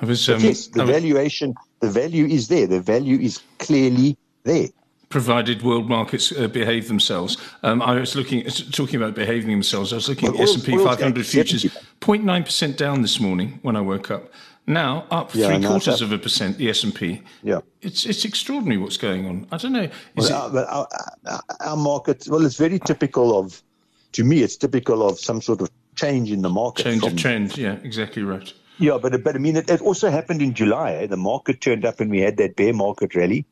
I 0.00 0.06
was 0.06 0.28
um, 0.28 0.40
yes, 0.40 0.68
the 0.68 0.82
was, 0.82 0.90
valuation 0.90 1.54
the 1.80 1.90
value 1.90 2.26
is 2.26 2.48
there. 2.48 2.66
The 2.66 2.80
value 2.80 3.18
is 3.18 3.40
clearly 3.58 4.16
there. 4.44 4.68
Provided 5.08 5.62
world 5.62 5.88
markets 5.88 6.32
uh, 6.32 6.48
behave 6.48 6.88
themselves. 6.88 7.36
Um, 7.62 7.80
I 7.80 8.00
was 8.00 8.16
looking, 8.16 8.44
talking 8.72 8.96
about 8.96 9.14
behaving 9.14 9.50
themselves. 9.50 9.92
I 9.92 9.96
was 9.96 10.08
looking 10.08 10.32
well, 10.32 10.42
at 10.42 10.48
S 10.48 10.54
and 10.56 10.64
P 10.64 10.76
500 10.76 11.26
futures, 11.26 11.64
0.9 12.00 12.44
percent 12.44 12.76
down 12.76 13.02
this 13.02 13.20
morning 13.20 13.60
when 13.62 13.76
I 13.76 13.80
woke 13.80 14.10
up. 14.10 14.32
Now 14.66 15.06
up 15.12 15.32
yeah, 15.32 15.46
three 15.46 15.64
quarters 15.64 16.02
of 16.02 16.10
a 16.10 16.18
percent. 16.18 16.58
The 16.58 16.68
S 16.68 16.82
and 16.82 16.92
P. 16.92 17.22
Yeah, 17.44 17.60
it's 17.82 18.04
it's 18.04 18.24
extraordinary 18.24 18.78
what's 18.78 18.96
going 18.96 19.26
on. 19.26 19.46
I 19.52 19.58
don't 19.58 19.72
know. 19.72 19.88
Well, 20.16 20.26
it... 20.26 20.66
our, 20.68 20.88
our, 21.24 21.40
our 21.60 21.76
market. 21.76 22.26
Well, 22.28 22.44
it's 22.44 22.56
very 22.56 22.80
typical 22.80 23.38
of. 23.38 23.62
To 24.12 24.24
me, 24.24 24.42
it's 24.42 24.56
typical 24.56 25.06
of 25.06 25.20
some 25.20 25.40
sort 25.40 25.60
of 25.60 25.70
change 25.94 26.32
in 26.32 26.42
the 26.42 26.48
market. 26.48 26.82
Change 26.82 27.02
from, 27.02 27.12
of 27.12 27.16
trend. 27.16 27.56
Yeah, 27.56 27.74
exactly 27.84 28.24
right. 28.24 28.52
Yeah, 28.78 28.98
but 29.00 29.22
but 29.24 29.34
I 29.34 29.38
mean, 29.38 29.56
it, 29.56 29.70
it 29.70 29.80
also 29.80 30.10
happened 30.10 30.42
in 30.42 30.54
July. 30.54 30.92
Eh? 30.92 31.06
The 31.06 31.16
market 31.16 31.60
turned 31.60 31.84
up 31.84 32.00
and 32.00 32.10
we 32.10 32.20
had 32.20 32.36
that 32.36 32.56
bear 32.56 32.72
market 32.72 33.14
rally. 33.14 33.46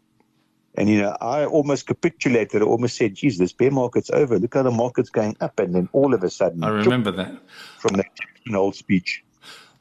And, 0.76 0.88
you 0.88 1.00
know, 1.00 1.16
I 1.20 1.44
almost 1.44 1.86
capitulated. 1.86 2.60
I 2.60 2.64
almost 2.64 2.96
said, 2.96 3.14
geez, 3.14 3.38
this 3.38 3.52
bear 3.52 3.70
market's 3.70 4.10
over. 4.10 4.38
Look 4.38 4.54
how 4.54 4.64
the 4.64 4.72
market's 4.72 5.08
going 5.08 5.36
up. 5.40 5.60
And 5.60 5.74
then 5.74 5.88
all 5.92 6.14
of 6.14 6.22
a 6.24 6.30
sudden. 6.30 6.64
I 6.64 6.70
remember 6.70 7.12
that. 7.12 7.32
From 7.78 7.94
that 7.94 8.06
old 8.52 8.74
speech. 8.74 9.22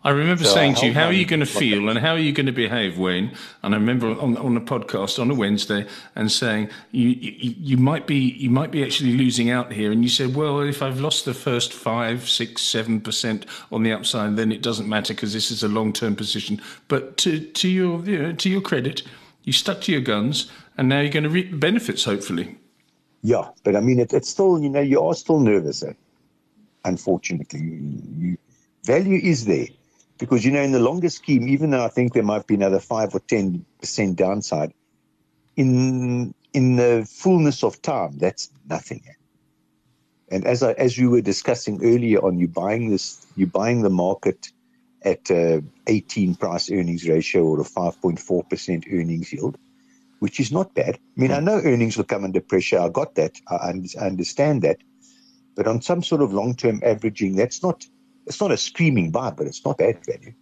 I 0.05 0.09
remember 0.09 0.43
so 0.43 0.53
saying 0.53 0.75
to 0.75 0.87
you, 0.87 0.93
how 0.93 1.05
are 1.05 1.13
you 1.13 1.25
going 1.25 1.39
to 1.39 1.45
feel 1.45 1.87
and 1.87 1.97
how 1.97 2.11
are 2.11 2.19
you 2.19 2.33
going 2.33 2.47
to 2.47 2.51
behave, 2.51 2.97
Wayne? 2.97 3.33
And 3.61 3.73
I 3.73 3.77
remember 3.77 4.19
on, 4.19 4.35
on 4.35 4.57
a 4.57 4.61
podcast 4.61 5.17
on 5.17 5.31
a 5.31 5.33
Wednesday 5.33 5.87
and 6.15 6.29
saying, 6.29 6.69
you, 6.91 7.09
you, 7.09 7.55
you, 7.57 7.77
might 7.77 8.05
be, 8.05 8.17
you 8.17 8.49
might 8.49 8.69
be 8.69 8.83
actually 8.83 9.13
losing 9.13 9.49
out 9.49 9.71
here. 9.71 9.93
And 9.93 10.03
you 10.03 10.09
said, 10.09 10.35
well, 10.35 10.59
if 10.59 10.81
I've 10.81 10.99
lost 10.99 11.23
the 11.23 11.33
first 11.33 11.71
five, 11.71 12.29
six, 12.29 12.61
seven 12.61 12.99
percent 12.99 13.45
on 13.71 13.83
the 13.83 13.93
upside, 13.93 14.35
then 14.35 14.51
it 14.51 14.61
doesn't 14.61 14.89
matter 14.89 15.13
because 15.13 15.31
this 15.31 15.51
is 15.51 15.63
a 15.63 15.69
long-term 15.69 16.17
position. 16.17 16.61
But 16.89 17.15
to, 17.17 17.39
to 17.39 17.69
your, 17.69 18.03
you 18.03 18.21
know, 18.21 18.33
to 18.33 18.49
your 18.49 18.61
credit, 18.61 19.03
you 19.43 19.53
stuck 19.53 19.79
to 19.81 19.93
your 19.93 20.01
guns 20.01 20.51
and 20.77 20.89
now 20.89 20.99
you're 20.99 21.13
going 21.13 21.23
to 21.23 21.29
reap 21.29 21.51
the 21.51 21.57
benefits, 21.57 22.03
hopefully. 22.03 22.57
Yeah. 23.21 23.47
But 23.63 23.77
I 23.77 23.79
mean, 23.79 24.01
it, 24.01 24.11
it's 24.11 24.27
still, 24.27 24.59
you 24.59 24.69
know, 24.69 24.81
you 24.81 25.01
are 25.01 25.13
still 25.13 25.39
nervous. 25.39 25.81
Eh? 25.81 25.93
Unfortunately, 26.83 27.61
you, 27.61 28.01
you, 28.17 28.37
value 28.83 29.21
is 29.23 29.45
there 29.45 29.67
because, 30.17 30.45
you 30.45 30.51
know, 30.51 30.61
in 30.61 30.71
the 30.71 30.79
longer 30.79 31.09
scheme, 31.09 31.47
even 31.47 31.71
though 31.71 31.83
I 31.83 31.89
think 31.89 32.13
there 32.13 32.23
might 32.23 32.47
be 32.47 32.55
another 32.55 32.79
5 32.79 33.15
or 33.15 33.19
10% 33.19 34.15
downside, 34.15 34.73
in 35.55 36.33
in 36.53 36.75
the 36.75 37.07
fullness 37.09 37.63
of 37.63 37.81
time, 37.81 38.17
that's 38.19 38.49
nothing. 38.69 39.03
And 40.29 40.45
as 40.45 40.63
I, 40.63 40.73
as 40.73 40.97
you 40.97 41.09
were 41.09 41.21
discussing 41.21 41.83
earlier 41.83 42.23
on, 42.23 42.37
you 42.37 42.47
buying 42.47 42.89
this, 42.89 43.25
you 43.35 43.47
buying 43.47 43.81
the 43.81 43.89
market 43.89 44.51
at 45.03 45.29
a 45.29 45.63
18 45.87 46.35
price 46.35 46.71
earnings 46.71 47.07
ratio 47.07 47.43
or 47.43 47.59
a 47.59 47.63
5.4% 47.63 48.93
earnings 48.93 49.33
yield, 49.33 49.57
which 50.19 50.39
is 50.39 50.51
not 50.51 50.73
bad. 50.73 50.95
I 50.95 51.21
mean, 51.21 51.31
I 51.31 51.39
hmm. 51.39 51.45
know 51.45 51.61
earnings 51.63 51.97
will 51.97 52.05
come 52.05 52.23
under 52.23 52.39
pressure. 52.39 52.79
I 52.79 52.89
got 52.89 53.15
that. 53.15 53.33
I, 53.47 53.73
I 53.99 54.05
understand 54.05 54.61
that. 54.61 54.77
But 55.55 55.67
on 55.67 55.81
some 55.81 56.01
sort 56.01 56.21
of 56.21 56.33
long-term 56.33 56.81
averaging, 56.83 57.35
that's 57.35 57.61
not 57.61 57.85
it's 58.25 58.39
not 58.39 58.51
a 58.51 58.57
screaming 58.57 59.11
buy, 59.11 59.31
but 59.31 59.47
it's 59.47 59.63
not 59.65 59.77
bad 59.77 60.03
value. 60.05 60.33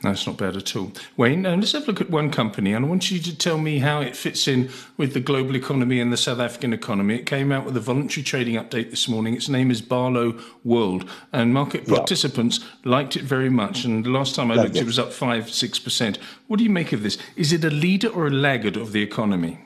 That's 0.00 0.28
not 0.28 0.36
bad 0.36 0.54
at 0.54 0.76
all. 0.76 0.92
Wayne, 1.16 1.44
um, 1.44 1.58
let's 1.58 1.72
have 1.72 1.82
a 1.82 1.86
look 1.86 2.00
at 2.00 2.08
one 2.08 2.30
company, 2.30 2.72
and 2.72 2.84
I 2.84 2.88
want 2.88 3.10
you 3.10 3.18
to 3.18 3.36
tell 3.36 3.58
me 3.58 3.80
how 3.80 4.00
it 4.00 4.14
fits 4.14 4.46
in 4.46 4.70
with 4.96 5.12
the 5.12 5.18
global 5.18 5.56
economy 5.56 5.98
and 5.98 6.12
the 6.12 6.16
South 6.16 6.38
African 6.38 6.72
economy. 6.72 7.16
It 7.16 7.26
came 7.26 7.50
out 7.50 7.64
with 7.64 7.76
a 7.76 7.80
voluntary 7.80 8.22
trading 8.22 8.54
update 8.54 8.90
this 8.90 9.08
morning. 9.08 9.34
Its 9.34 9.48
name 9.48 9.72
is 9.72 9.82
Barlow 9.82 10.38
World, 10.62 11.08
and 11.32 11.52
market 11.52 11.88
yeah. 11.88 11.96
participants 11.96 12.60
liked 12.84 13.16
it 13.16 13.24
very 13.24 13.50
much. 13.50 13.84
And 13.84 14.04
the 14.04 14.10
last 14.10 14.36
time 14.36 14.52
I 14.52 14.54
looked, 14.54 14.76
it. 14.76 14.82
it 14.82 14.86
was 14.86 15.00
up 15.00 15.12
5 15.12 15.46
6%. 15.46 16.18
What 16.46 16.58
do 16.58 16.64
you 16.64 16.70
make 16.70 16.92
of 16.92 17.02
this? 17.02 17.18
Is 17.34 17.52
it 17.52 17.64
a 17.64 17.70
leader 17.70 18.08
or 18.08 18.28
a 18.28 18.30
laggard 18.30 18.76
of 18.76 18.92
the 18.92 19.02
economy? 19.02 19.58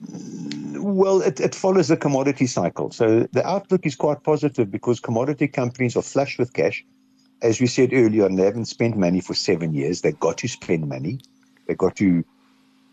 Well, 0.00 1.20
it, 1.20 1.40
it, 1.40 1.54
follows 1.54 1.88
the 1.88 1.96
commodity 1.96 2.46
cycle. 2.46 2.90
So 2.90 3.28
the 3.32 3.46
outlook 3.46 3.84
is 3.84 3.96
quite 3.96 4.22
positive 4.22 4.70
because 4.70 4.98
commodity 4.98 5.48
companies 5.48 5.96
are 5.96 6.02
flush 6.02 6.38
with 6.38 6.52
cash 6.52 6.84
as 7.42 7.60
we 7.60 7.66
said 7.66 7.92
earlier 7.92 8.28
they 8.28 8.44
haven't 8.44 8.66
spent 8.66 8.96
money 8.96 9.20
for 9.20 9.34
seven 9.34 9.72
years. 9.74 10.00
They've 10.00 10.18
got 10.18 10.38
to 10.38 10.48
spend 10.48 10.88
money. 10.88 11.20
They've 11.66 11.78
got 11.78 11.96
to 11.96 12.24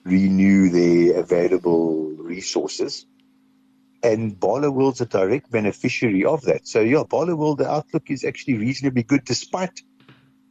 renew 0.04 0.70
their 0.70 1.20
available 1.20 2.12
resources. 2.12 3.06
And 4.04 4.40
Barloworld's 4.40 5.02
a 5.02 5.06
direct 5.06 5.52
beneficiary 5.52 6.24
of 6.24 6.44
that. 6.44 6.68
So, 6.68 6.82
yeah, 6.82 7.04
Barloworld, 7.04 7.58
the 7.58 7.70
outlook 7.70 8.10
is 8.10 8.24
actually 8.24 8.58
reasonably 8.58 9.04
good 9.04 9.26
despite 9.26 9.82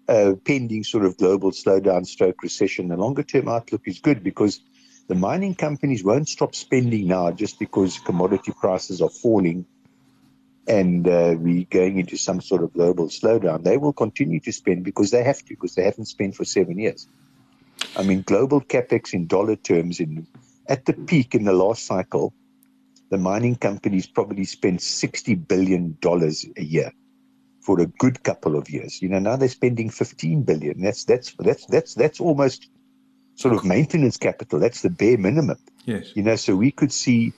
uh, 0.09 0.33
pending 0.45 0.85
sort 0.85 1.05
of 1.05 1.17
global 1.17 1.53
slowdown, 1.53 2.07
stroke 2.07 2.43
recession. 2.43 2.89
The 2.89 2.97
longer 2.97 3.23
term 3.23 3.49
outlook 3.49 3.83
is 3.87 4.01
good 4.01 4.23
because 4.23 4.61
the 5.09 5.15
mining 5.15 5.55
companies 5.55 6.03
won't 6.03 6.29
stop 6.29 6.55
spending 6.55 7.07
now 7.07 7.31
just 7.31 7.59
because 7.59 7.99
commodity 8.01 8.53
prices 8.53 9.01
are 9.01 9.11
falling 9.11 9.67
and 10.69 11.07
uh, 11.07 11.35
we're 11.39 11.65
going 11.71 11.99
into 11.99 12.17
some 12.17 12.41
sort 12.41 12.63
of 12.63 12.73
global 12.73 13.07
slowdown, 13.07 13.63
they 13.63 13.77
will 13.77 13.93
continue 13.93 14.41
to 14.41 14.53
spend 14.53 14.85
because 14.85 15.11
they 15.13 15.23
have 15.23 15.39
to, 15.39 15.51
because 15.51 15.75
they 15.77 15.85
haven't 15.85 16.07
spent 16.07 16.35
for 16.35 16.45
seven 16.45 16.79
years. 16.79 17.07
I 17.97 18.03
mean, 18.03 18.23
global 18.23 18.61
capex 18.61 19.15
in 19.15 19.27
dollar 19.27 19.57
terms, 19.57 20.01
in 20.01 20.27
at 20.69 20.85
the 20.85 20.93
peak 20.93 21.35
in 21.35 21.45
the 21.45 21.53
last 21.53 21.87
cycle, 21.87 22.35
the 23.11 23.19
mining 23.19 23.55
companies 23.55 24.07
probably 24.07 24.45
spent 24.45 24.83
sixty 24.83 25.35
billion 25.35 25.97
dollars 26.01 26.45
a 26.57 26.63
year 26.63 26.93
for 27.61 27.81
a 27.81 27.87
good 27.87 28.23
couple 28.25 28.57
of 28.57 28.69
years. 28.69 29.01
You 29.01 29.09
know, 29.09 29.21
now 29.21 29.37
they're 29.37 29.49
spending 29.49 29.91
fifteen 29.91 30.43
billion. 30.43 30.81
That's 30.81 31.05
that's 31.05 31.33
that's 31.39 31.67
that's 31.67 31.95
that's 31.95 32.21
almost 32.21 32.69
sort 33.37 33.55
of 33.55 33.65
maintenance 33.65 34.17
capital. 34.17 34.59
That's 34.59 34.83
the 34.83 34.91
bare 34.91 35.19
minimum. 35.19 35.59
Yes. 35.85 36.17
You 36.17 36.23
know, 36.23 36.37
so 36.37 36.57
we 36.57 36.73
could 36.73 36.93
see 36.93 37.33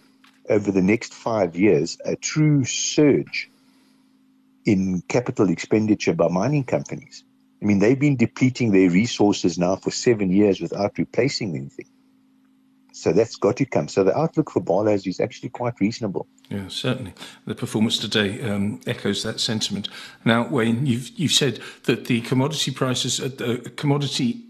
over 0.48 0.72
the 0.72 0.82
next 0.82 1.12
five 1.12 1.54
years 1.54 1.98
a 2.04 2.16
true 2.16 2.64
surge 2.64 3.50
in 4.64 5.02
capital 5.08 5.50
expenditure 5.50 6.14
by 6.14 6.28
mining 6.28 6.64
companies. 6.64 7.24
I 7.60 7.64
mean, 7.64 7.80
they've 7.80 7.98
been 7.98 8.16
depleting 8.16 8.72
their 8.72 8.88
resources 8.88 9.58
now 9.58 9.76
for 9.76 9.90
seven 9.90 10.30
years 10.30 10.60
without 10.60 10.96
replacing 10.96 11.56
anything. 11.56 11.86
So 12.92 13.12
that's 13.12 13.36
got 13.36 13.56
to 13.58 13.64
come. 13.64 13.88
So 13.88 14.02
the 14.02 14.16
outlook 14.16 14.50
for 14.50 14.60
Barlows 14.60 15.06
is 15.06 15.20
actually 15.20 15.50
quite 15.50 15.74
reasonable. 15.80 16.26
Yeah, 16.48 16.68
certainly. 16.68 17.14
The 17.46 17.54
performance 17.54 17.98
today 17.98 18.40
um, 18.42 18.80
echoes 18.86 19.22
that 19.22 19.40
sentiment. 19.40 19.88
Now, 20.24 20.48
Wayne, 20.48 20.86
you've 20.86 21.10
you've 21.16 21.32
said 21.32 21.60
that 21.84 22.06
the 22.06 22.22
commodity 22.22 22.72
prices, 22.72 23.20
uh, 23.20 23.28
the 23.28 23.72
commodity 23.76 24.47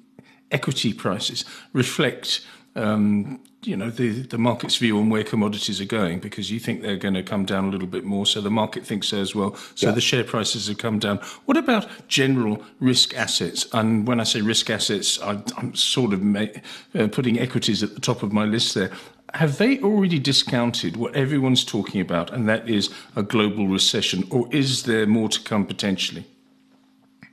equity 0.51 0.93
prices, 0.93 1.45
reflect 1.73 2.41
um, 2.75 3.41
you 3.65 3.77
know 3.77 3.91
the 3.91 4.23
the 4.23 4.39
market's 4.39 4.77
view 4.77 4.99
on 4.99 5.11
where 5.11 5.25
commodities 5.25 5.81
are 5.81 5.85
going 5.85 6.21
because 6.21 6.51
you 6.51 6.61
think 6.61 6.83
they're 6.83 6.97
going 6.97 7.15
to 7.15 7.23
come 7.23 7.45
down 7.45 7.65
a 7.65 7.69
little 7.69 7.89
bit 7.89 8.05
more 8.05 8.25
so 8.25 8.41
the 8.41 8.51
market 8.51 8.87
thinks 8.87 9.09
so 9.09 9.19
as 9.19 9.35
well. 9.35 9.57
So 9.75 9.89
yeah. 9.89 9.95
the 9.95 10.01
share 10.01 10.25
prices 10.25 10.69
have 10.69 10.79
come 10.79 10.99
down. 10.99 11.19
What 11.47 11.57
about 11.57 11.87
general 12.09 12.63
risk 12.79 13.17
assets? 13.17 13.67
And 13.73 14.07
when 14.07 14.21
i 14.21 14.25
say 14.25 14.41
risk 14.41 14.71
assets 14.71 15.21
I, 15.21 15.43
am 15.59 15.75
sort 15.75 16.13
of 16.13 16.37
uh, 16.37 17.09
putting 17.09 17.39
equities 17.39 17.83
at 17.83 17.95
the 17.95 18.01
top 18.01 18.23
of 18.23 18.33
my 18.33 18.45
list 18.45 18.75
there. 18.75 18.91
Have 19.35 19.59
they 19.59 19.79
already 19.81 20.19
discounted 20.19 20.97
what 20.97 21.15
everyone's 21.15 21.65
talking 21.65 22.01
about 22.01 22.33
and 22.33 22.49
that 22.49 22.69
is 22.69 22.89
a 23.15 23.23
global 23.23 23.67
recession 23.69 24.25
or 24.31 24.49
is 24.55 24.85
there 24.85 25.07
more 25.07 25.29
to 25.29 25.41
come 25.43 25.67
potentially 25.67 26.25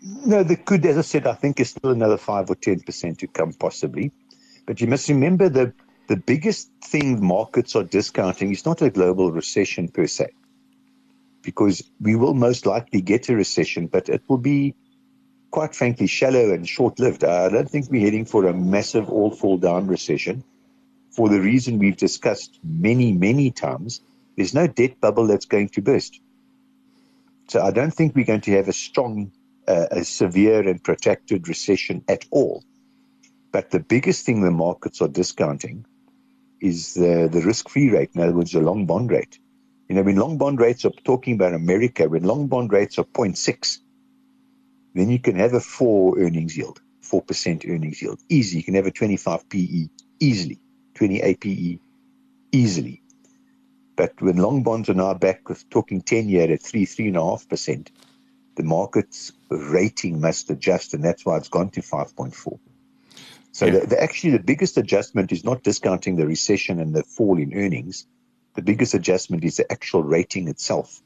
no, 0.05 0.43
there 0.43 0.57
could, 0.57 0.85
as 0.85 0.97
I 0.97 1.01
said, 1.01 1.27
I 1.27 1.33
think 1.33 1.59
is 1.59 1.71
still 1.71 1.91
another 1.91 2.17
five 2.17 2.49
or 2.49 2.55
ten 2.55 2.79
percent 2.79 3.19
to 3.19 3.27
come, 3.27 3.53
possibly. 3.53 4.11
But 4.65 4.79
you 4.79 4.87
must 4.87 5.09
remember 5.09 5.49
the 5.49 5.73
the 6.07 6.17
biggest 6.17 6.69
thing 6.83 7.25
markets 7.25 7.75
are 7.75 7.83
discounting 7.83 8.51
is 8.51 8.65
not 8.65 8.81
a 8.81 8.91
global 8.91 9.31
recession 9.31 9.87
per 9.87 10.05
se, 10.05 10.27
because 11.41 11.83
we 11.99 12.15
will 12.15 12.35
most 12.35 12.65
likely 12.67 13.01
get 13.01 13.29
a 13.29 13.35
recession, 13.35 13.87
but 13.87 14.07
it 14.09 14.21
will 14.27 14.37
be 14.37 14.75
quite 15.49 15.73
frankly 15.73 16.05
shallow 16.05 16.51
and 16.51 16.67
short 16.67 16.99
lived. 16.99 17.23
I 17.23 17.49
don't 17.49 17.69
think 17.69 17.89
we're 17.89 18.05
heading 18.05 18.25
for 18.25 18.45
a 18.45 18.53
massive 18.53 19.09
all 19.09 19.31
fall 19.31 19.57
down 19.57 19.87
recession 19.87 20.43
for 21.11 21.29
the 21.29 21.39
reason 21.39 21.79
we've 21.79 21.97
discussed 21.97 22.59
many, 22.63 23.13
many 23.13 23.49
times. 23.49 24.01
There's 24.35 24.53
no 24.53 24.67
debt 24.67 24.99
bubble 24.99 25.27
that's 25.27 25.45
going 25.45 25.69
to 25.69 25.81
burst. 25.81 26.19
So 27.47 27.61
I 27.61 27.71
don't 27.71 27.93
think 27.93 28.15
we're 28.15 28.25
going 28.25 28.41
to 28.41 28.51
have 28.51 28.67
a 28.67 28.73
strong, 28.73 29.31
uh, 29.67 29.87
a 29.91 30.03
severe 30.03 30.67
and 30.67 30.83
protracted 30.83 31.47
recession 31.47 32.03
at 32.07 32.25
all. 32.31 32.63
But 33.51 33.71
the 33.71 33.79
biggest 33.79 34.25
thing 34.25 34.41
the 34.41 34.51
markets 34.51 35.01
are 35.01 35.07
discounting 35.07 35.85
is 36.61 36.93
the, 36.93 37.29
the 37.31 37.41
risk 37.41 37.69
free 37.69 37.89
rate, 37.89 38.11
in 38.13 38.21
other 38.21 38.33
words, 38.33 38.51
the 38.51 38.59
long 38.59 38.85
bond 38.85 39.11
rate. 39.11 39.39
You 39.87 39.95
know, 39.95 40.03
when 40.03 40.15
long 40.15 40.37
bond 40.37 40.59
rates 40.59 40.83
are 40.83 40.91
talking 41.03 41.35
about 41.35 41.53
America, 41.53 42.09
when 42.09 42.23
long 42.23 42.47
bond 42.47 42.71
rates 42.71 42.97
are 42.97 43.05
0.6, 43.05 43.79
then 44.95 45.09
you 45.09 45.19
can 45.19 45.35
have 45.35 45.53
a 45.53 45.59
4 45.59 46.19
earnings 46.19 46.57
yield, 46.57 46.81
4% 47.03 47.69
earnings 47.69 48.01
yield. 48.01 48.19
Easy. 48.29 48.57
You 48.57 48.63
can 48.63 48.73
have 48.73 48.87
a 48.87 48.91
25 48.91 49.47
PE 49.49 49.87
easily, 50.19 50.59
20 50.95 51.21
APE 51.21 51.79
easily. 52.51 53.01
But 53.95 54.19
when 54.21 54.37
long 54.37 54.63
bonds 54.63 54.89
are 54.89 54.93
now 54.93 55.13
back 55.13 55.47
with 55.47 55.69
talking 55.69 56.01
10 56.01 56.29
year 56.29 56.51
at 56.51 56.61
3, 56.61 56.85
3.5%, 56.85 57.87
the 58.55 58.63
market's 58.63 59.31
rating 59.49 60.21
must 60.21 60.49
adjust, 60.49 60.93
and 60.93 61.03
that's 61.03 61.25
why 61.25 61.37
it's 61.37 61.49
gone 61.49 61.69
to 61.71 61.81
5.4. 61.81 62.59
So 63.51 63.65
yeah. 63.65 63.79
the, 63.79 63.87
the, 63.87 64.03
actually 64.03 64.31
the 64.31 64.43
biggest 64.43 64.77
adjustment 64.77 65.31
is 65.31 65.43
not 65.43 65.63
discounting 65.63 66.17
the 66.17 66.27
recession 66.27 66.79
and 66.79 66.93
the 66.93 67.03
fall 67.03 67.37
in 67.39 67.53
earnings. 67.53 68.05
The 68.55 68.61
biggest 68.61 68.93
adjustment 68.93 69.43
is 69.43 69.57
the 69.57 69.71
actual 69.71 70.03
rating 70.03 70.47
itself 70.47 71.01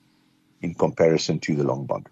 in 0.61 0.73
comparison 0.73 1.39
to 1.41 1.55
the 1.55 1.63
long 1.63 1.85
bond. 1.85 2.07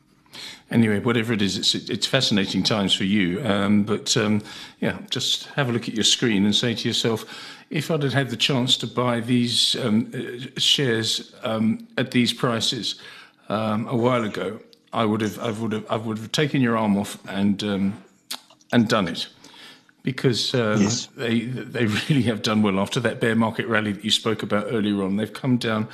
Anyway, 0.69 1.00
whatever 1.00 1.34
it 1.34 1.41
is, 1.41 1.58
it's 1.58 1.89
it's 1.89 2.06
fascinating 2.06 2.62
times 2.62 2.93
for 2.93 3.06
you. 3.06 3.43
Um, 3.45 3.84
but 3.84 4.15
um, 4.17 4.41
yeah, 4.80 4.97
just 5.10 5.45
have 5.56 5.69
a 5.69 5.71
look 5.71 5.88
at 5.88 5.95
your 5.95 6.04
screen 6.04 6.45
and 6.45 6.56
say 6.56 6.76
to 6.76 6.88
yourself, 6.88 7.26
if 7.69 7.89
I'd 7.89 8.04
had 8.04 8.30
the 8.30 8.38
chance 8.38 8.78
to 8.78 8.88
buy 8.88 9.19
these 9.19 9.76
um, 9.78 10.12
uh, 10.13 10.60
shares 10.60 11.34
um, 11.43 11.88
at 11.97 12.12
these 12.12 12.34
prices 12.34 13.00
um, 13.50 13.88
a 13.88 13.95
while 13.95 14.23
ago, 14.23 14.60
I 14.93 15.06
would 15.06 15.21
have 15.21 15.39
I 15.39 15.52
would 15.52 15.71
have 15.73 15.86
I 15.89 15.97
would 15.97 16.17
have 16.17 16.32
taken 16.32 16.62
your 16.62 16.78
arm 16.78 16.97
off 16.97 17.17
and 17.28 17.63
um, 17.63 18.04
and 18.71 18.88
done 18.88 19.08
it 19.08 19.28
because 20.08 20.56
um, 20.56 20.82
yes. 20.82 21.08
they 21.17 21.41
they 21.41 21.86
really 21.86 22.21
have 22.21 22.41
done 22.41 22.62
well 22.62 22.80
after 22.80 22.97
that 23.02 23.19
bear 23.19 23.36
market 23.36 23.67
rally 23.67 23.91
that 23.91 24.06
you 24.06 24.10
spoke 24.10 24.41
about 24.41 24.67
earlier 24.69 25.04
on. 25.04 25.17
They've 25.17 25.34
come 25.34 25.58
down 25.58 25.89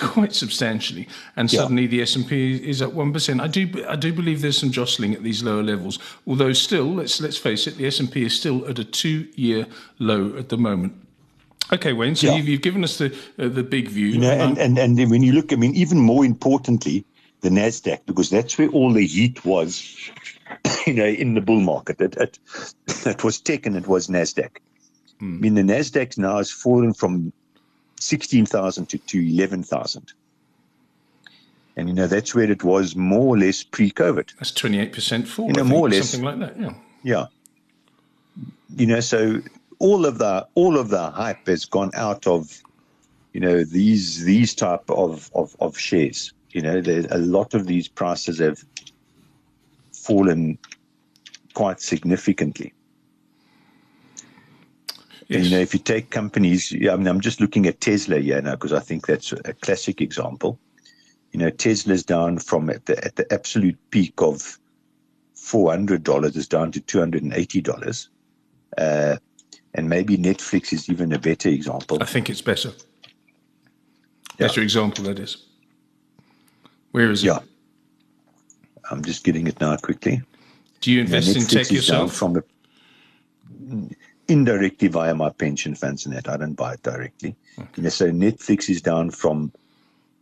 quite 0.00 0.34
substantially, 0.34 1.08
and 1.34 1.52
yeah. 1.52 1.62
suddenly 1.62 1.88
the 1.88 2.00
S 2.00 2.14
and 2.14 2.28
P 2.28 2.56
is 2.64 2.80
at 2.80 2.92
one 2.92 3.12
percent. 3.12 3.40
I 3.40 3.48
do 3.48 3.84
I 3.88 3.96
do 3.96 4.12
believe 4.12 4.40
there's 4.40 4.58
some 4.58 4.70
jostling 4.70 5.14
at 5.14 5.24
these 5.24 5.42
lower 5.42 5.64
levels, 5.64 5.98
although 6.28 6.52
still 6.52 6.94
let's 6.94 7.20
let's 7.20 7.36
face 7.36 7.66
it, 7.66 7.76
the 7.76 7.88
S 7.88 7.98
and 7.98 8.10
P 8.10 8.22
is 8.22 8.36
still 8.36 8.64
at 8.68 8.78
a 8.78 8.84
two 8.84 9.26
year 9.34 9.66
low 9.98 10.36
at 10.36 10.48
the 10.48 10.56
moment. 10.56 10.94
Okay, 11.72 11.92
Wayne. 11.92 12.14
So 12.14 12.28
yeah. 12.28 12.36
you've, 12.36 12.48
you've, 12.48 12.62
given 12.62 12.84
us 12.84 12.98
the 12.98 13.06
uh, 13.40 13.48
the 13.48 13.64
big 13.64 13.88
view. 13.88 14.06
You 14.06 14.18
know, 14.20 14.30
and, 14.30 14.58
and 14.58 14.78
and 14.78 15.10
when 15.10 15.24
you 15.24 15.32
look, 15.32 15.52
I 15.52 15.56
mean, 15.56 15.74
even 15.74 15.98
more 15.98 16.24
importantly, 16.24 17.04
the 17.40 17.48
Nasdaq, 17.48 18.00
because 18.06 18.30
that's 18.30 18.58
where 18.58 18.68
all 18.68 18.92
the 18.92 19.06
heat 19.06 19.44
was 19.44 20.10
you 20.86 20.94
know, 20.94 21.06
in 21.06 21.34
the 21.34 21.40
bull 21.40 21.60
market. 21.60 22.00
It, 22.00 22.16
it, 22.16 22.38
it 23.06 23.24
was 23.24 23.40
tech 23.40 23.66
and 23.66 23.76
it 23.76 23.86
was 23.86 24.08
NASDAQ. 24.08 24.50
Hmm. 25.18 25.36
I 25.36 25.40
mean, 25.40 25.54
the 25.54 25.62
NASDAQ 25.62 26.18
now 26.18 26.38
has 26.38 26.50
fallen 26.50 26.92
from 26.92 27.32
16,000 28.00 28.86
to, 28.86 28.98
to 28.98 29.18
11,000. 29.18 30.12
And, 31.78 31.88
you 31.88 31.94
know, 31.94 32.06
that's 32.06 32.34
where 32.34 32.50
it 32.50 32.64
was 32.64 32.96
more 32.96 33.36
or 33.36 33.38
less 33.38 33.62
pre 33.62 33.90
COVID. 33.90 34.34
That's 34.36 34.52
28% 34.52 35.26
fall. 35.26 35.48
You 35.48 35.52
know, 35.52 35.64
more 35.64 35.86
or 35.86 35.90
less. 35.90 36.10
Something 36.10 36.24
like 36.24 36.38
that, 36.38 36.60
yeah. 36.60 36.74
Yeah. 37.02 37.26
You 38.74 38.86
know, 38.86 39.00
so 39.00 39.42
all 39.78 40.06
of 40.06 40.18
the 40.18 40.46
all 40.54 40.78
of 40.78 40.88
the 40.88 41.10
hype 41.10 41.46
has 41.46 41.66
gone 41.66 41.90
out 41.94 42.26
of 42.26 42.62
you 43.32 43.40
know 43.40 43.62
these 43.62 44.24
these 44.24 44.54
type 44.54 44.90
of 44.90 45.30
of, 45.34 45.54
of 45.60 45.78
shares 45.78 46.32
you 46.56 46.62
know 46.62 46.80
a 47.10 47.18
lot 47.18 47.52
of 47.52 47.66
these 47.66 47.86
prices 47.86 48.38
have 48.38 48.64
fallen 49.92 50.58
quite 51.52 51.82
significantly. 51.82 52.72
Yes. 55.28 55.36
And, 55.36 55.44
you 55.44 55.50
know, 55.50 55.60
if 55.60 55.74
you 55.74 55.80
take 55.80 56.08
companies, 56.08 56.72
yeah, 56.72 56.94
I 56.94 56.96
mean, 56.96 57.08
I'm 57.08 57.20
just 57.20 57.42
looking 57.42 57.66
at 57.66 57.82
Tesla 57.82 58.20
here 58.20 58.40
now 58.40 58.52
because 58.52 58.72
I 58.72 58.80
think 58.80 59.06
that's 59.06 59.32
a 59.32 59.52
classic 59.52 60.00
example. 60.00 60.58
You 61.32 61.40
know, 61.40 61.50
Tesla's 61.50 62.04
down 62.04 62.38
from 62.38 62.70
at 62.70 62.86
the, 62.86 63.04
at 63.04 63.16
the 63.16 63.30
absolute 63.30 63.76
peak 63.90 64.14
of 64.22 64.58
$400 65.36 66.36
is 66.36 66.48
down 66.48 66.72
to 66.72 66.80
$280. 66.80 68.08
Uh, 68.78 69.16
and 69.74 69.88
maybe 69.90 70.16
Netflix 70.16 70.72
is 70.72 70.88
even 70.88 71.12
a 71.12 71.18
better 71.18 71.50
example. 71.50 71.98
I 72.00 72.06
think 72.06 72.30
it's 72.30 72.40
better. 72.40 72.72
Better 74.38 74.60
yeah. 74.60 74.64
example, 74.64 75.04
that 75.04 75.18
is. 75.18 75.45
Where 76.96 77.10
is 77.10 77.22
it? 77.22 77.26
Yeah. 77.26 77.40
I'm 78.90 79.04
just 79.04 79.22
getting 79.22 79.46
it 79.46 79.60
now 79.60 79.76
quickly. 79.76 80.22
Do 80.80 80.90
you 80.90 81.02
invest 81.02 81.36
in 81.36 81.42
tech 81.44 81.70
yourself? 81.70 82.14
From 82.14 82.32
the, 82.32 83.94
indirectly 84.28 84.88
via 84.88 85.14
my 85.14 85.28
pension 85.28 85.74
funds 85.74 86.06
and 86.06 86.16
that. 86.16 86.26
I 86.26 86.38
don't 86.38 86.54
buy 86.54 86.72
it 86.72 86.82
directly. 86.82 87.36
Okay. 87.58 87.90
so 87.90 88.10
Netflix 88.10 88.70
is 88.70 88.80
down 88.80 89.10
from, 89.10 89.52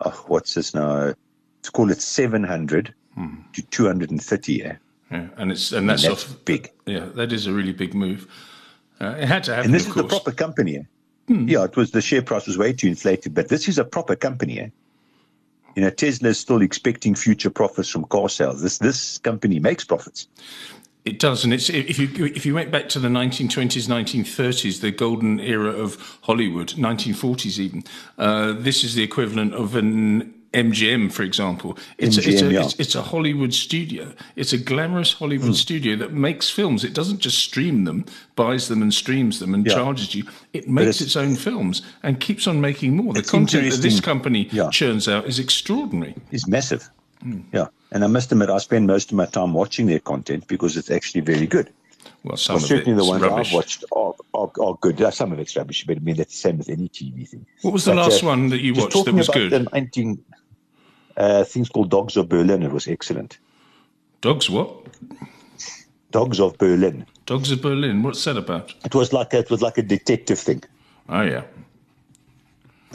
oh, 0.00 0.24
what's 0.26 0.54
this 0.54 0.74
now? 0.74 1.14
Let's 1.58 1.70
call 1.72 1.92
it 1.92 2.02
700 2.02 2.92
hmm. 3.14 3.36
to 3.52 3.62
230. 3.62 4.52
Yeah. 4.52 4.76
yeah. 5.12 5.28
And 5.36 5.52
it's 5.52 5.70
and 5.70 5.88
that's, 5.88 6.02
and 6.02 6.12
that's 6.12 6.24
off, 6.24 6.44
big. 6.44 6.72
Yeah, 6.86 7.04
that 7.14 7.32
is 7.32 7.46
a 7.46 7.52
really 7.52 7.72
big 7.72 7.94
move. 7.94 8.26
Uh, 9.00 9.14
it 9.16 9.28
had 9.28 9.44
to 9.44 9.54
happen. 9.54 9.66
And 9.66 9.74
this 9.74 9.86
is 9.86 9.94
the 9.94 10.02
proper 10.02 10.32
company. 10.32 10.84
Hmm. 11.28 11.48
Yeah, 11.48 11.62
it 11.62 11.76
was 11.76 11.92
the 11.92 12.02
share 12.02 12.22
price 12.22 12.48
was 12.48 12.58
way 12.58 12.72
too 12.72 12.88
inflated, 12.88 13.32
but 13.32 13.48
this 13.48 13.68
is 13.68 13.78
a 13.78 13.84
proper 13.84 14.16
company. 14.16 14.58
Eh? 14.58 14.70
You 15.74 15.82
know, 15.82 15.90
Tesla 15.90 16.28
is 16.30 16.38
still 16.38 16.62
expecting 16.62 17.14
future 17.14 17.50
profits 17.50 17.88
from 17.88 18.04
car 18.04 18.28
sales. 18.28 18.62
This 18.62 18.78
this 18.78 19.18
company 19.18 19.58
makes 19.58 19.84
profits. 19.84 20.28
It 21.04 21.18
does, 21.18 21.44
and 21.44 21.52
it's 21.52 21.68
if 21.68 21.98
you 21.98 22.08
if 22.24 22.46
you 22.46 22.54
went 22.54 22.70
back 22.70 22.88
to 22.90 22.98
the 22.98 23.08
1920s, 23.08 23.88
1930s, 23.88 24.80
the 24.80 24.90
golden 24.90 25.38
era 25.38 25.70
of 25.70 26.18
Hollywood, 26.22 26.68
1940s 26.68 27.58
even. 27.58 27.84
Uh, 28.16 28.54
this 28.54 28.82
is 28.84 28.94
the 28.94 29.02
equivalent 29.02 29.52
of 29.52 29.76
an 29.76 30.32
MGM, 30.54 31.12
for 31.12 31.22
example. 31.22 31.76
It's, 31.98 32.16
MGM, 32.16 32.26
a, 32.26 32.30
it's, 32.30 32.42
a, 32.42 32.52
yeah. 32.52 32.64
it's, 32.64 32.74
it's, 32.80 32.94
a 32.94 33.02
Hollywood 33.02 33.52
studio. 33.52 34.12
It's 34.36 34.52
a 34.52 34.58
glamorous 34.58 35.12
Hollywood 35.12 35.50
mm. 35.50 35.54
studio 35.54 35.96
that 35.96 36.12
makes 36.12 36.50
films. 36.50 36.84
It 36.84 36.94
doesn't 36.94 37.18
just 37.18 37.38
stream 37.38 37.84
them, 37.84 38.06
buys 38.36 38.68
them 38.68 38.80
and 38.82 38.92
streams 38.92 39.40
them 39.40 39.54
and 39.54 39.66
yeah. 39.66 39.74
charges 39.74 40.14
you. 40.14 40.24
It 40.52 40.68
makes 40.68 41.00
its 41.00 41.16
own 41.16 41.36
films 41.36 41.82
and 42.02 42.20
keeps 42.20 42.46
on 42.46 42.60
making 42.60 42.96
more. 42.96 43.12
The 43.12 43.22
content 43.22 43.70
that 43.70 43.82
this 43.82 44.00
company 44.00 44.48
yeah. 44.52 44.70
churns 44.70 45.08
out 45.08 45.26
is 45.26 45.38
extraordinary. 45.38 46.14
It's 46.30 46.46
massive. 46.46 46.88
Mm. 47.24 47.44
Yeah. 47.52 47.66
And 47.92 48.04
I 48.04 48.06
must 48.06 48.32
admit, 48.32 48.50
I 48.50 48.58
spend 48.58 48.86
most 48.86 49.10
of 49.10 49.16
my 49.16 49.26
time 49.26 49.54
watching 49.54 49.86
their 49.86 50.00
content 50.00 50.46
because 50.48 50.76
it's 50.76 50.90
actually 50.90 51.20
very 51.20 51.46
good. 51.46 51.72
Well, 52.24 52.38
some 52.38 52.56
well, 52.56 52.64
certainly 52.64 52.96
the 52.96 53.08
ones 53.08 53.22
rubbish. 53.22 53.48
I've 53.48 53.54
watched 53.54 53.84
are, 53.92 54.14
are, 54.32 54.50
are, 54.58 54.78
good. 54.80 54.98
Some 55.12 55.32
of 55.32 55.38
it's 55.38 55.54
rubbish, 55.56 55.84
but 55.86 55.98
I 55.98 56.00
mean 56.00 56.16
that's 56.16 56.32
the 56.32 56.38
same 56.38 56.58
with 56.58 56.70
any 56.70 56.88
TV 56.88 57.28
thing. 57.28 57.44
What 57.60 57.74
was 57.74 57.84
the 57.84 57.92
but, 57.92 57.98
last 57.98 58.22
uh, 58.22 58.26
one 58.26 58.48
that 58.48 58.62
you 58.62 58.74
watched 58.74 59.04
that 59.04 59.14
was 59.14 59.28
good? 59.28 59.50
The 59.50 59.68
19, 59.72 60.24
uh, 61.16 61.44
things 61.44 61.68
called 61.68 61.90
Dogs 61.90 62.16
of 62.16 62.28
Berlin. 62.28 62.62
It 62.62 62.72
was 62.72 62.88
excellent. 62.88 63.38
Dogs 64.20 64.48
what? 64.48 64.86
Dogs 66.10 66.40
of 66.40 66.56
Berlin. 66.58 67.06
Dogs 67.26 67.50
of 67.50 67.60
Berlin. 67.60 68.02
What's 68.02 68.24
that 68.24 68.36
about? 68.36 68.74
It 68.84 68.94
was 68.94 69.12
like 69.12 69.34
a, 69.34 69.38
it 69.38 69.50
was 69.50 69.62
like 69.62 69.78
a 69.78 69.82
detective 69.82 70.38
thing. 70.38 70.62
Oh 71.08 71.22
yeah. 71.22 71.42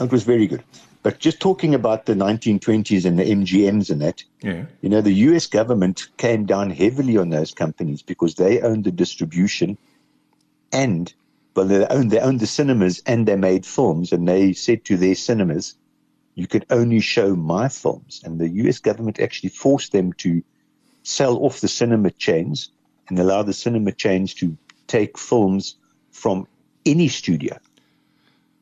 It 0.00 0.10
was 0.10 0.24
very 0.24 0.46
good. 0.46 0.64
But 1.02 1.18
just 1.18 1.40
talking 1.40 1.74
about 1.74 2.06
the 2.06 2.14
1920s 2.14 3.04
and 3.06 3.18
the 3.18 3.24
MGMs 3.24 3.90
and 3.90 4.02
that, 4.02 4.22
yeah. 4.42 4.66
you 4.82 4.88
know, 4.88 5.00
the 5.00 5.12
US 5.12 5.46
government 5.46 6.08
came 6.18 6.44
down 6.44 6.70
heavily 6.70 7.16
on 7.16 7.30
those 7.30 7.52
companies 7.52 8.02
because 8.02 8.34
they 8.34 8.60
owned 8.60 8.84
the 8.84 8.90
distribution 8.90 9.78
and, 10.72 11.12
well, 11.56 11.66
they 11.66 11.86
owned, 11.86 12.10
they 12.10 12.20
owned 12.20 12.40
the 12.40 12.46
cinemas 12.46 13.02
and 13.06 13.26
they 13.26 13.36
made 13.36 13.64
films. 13.64 14.12
And 14.12 14.28
they 14.28 14.52
said 14.52 14.84
to 14.86 14.96
their 14.98 15.14
cinemas, 15.14 15.74
you 16.34 16.46
could 16.46 16.66
only 16.70 17.00
show 17.00 17.34
my 17.34 17.68
films. 17.68 18.20
And 18.24 18.38
the 18.38 18.48
US 18.48 18.78
government 18.78 19.20
actually 19.20 19.50
forced 19.50 19.92
them 19.92 20.12
to 20.14 20.42
sell 21.02 21.38
off 21.38 21.60
the 21.60 21.68
cinema 21.68 22.10
chains 22.10 22.70
and 23.08 23.18
allow 23.18 23.42
the 23.42 23.52
cinema 23.52 23.92
chains 23.92 24.34
to 24.34 24.56
take 24.86 25.18
films 25.18 25.76
from 26.12 26.46
any 26.86 27.08
studio. 27.08 27.58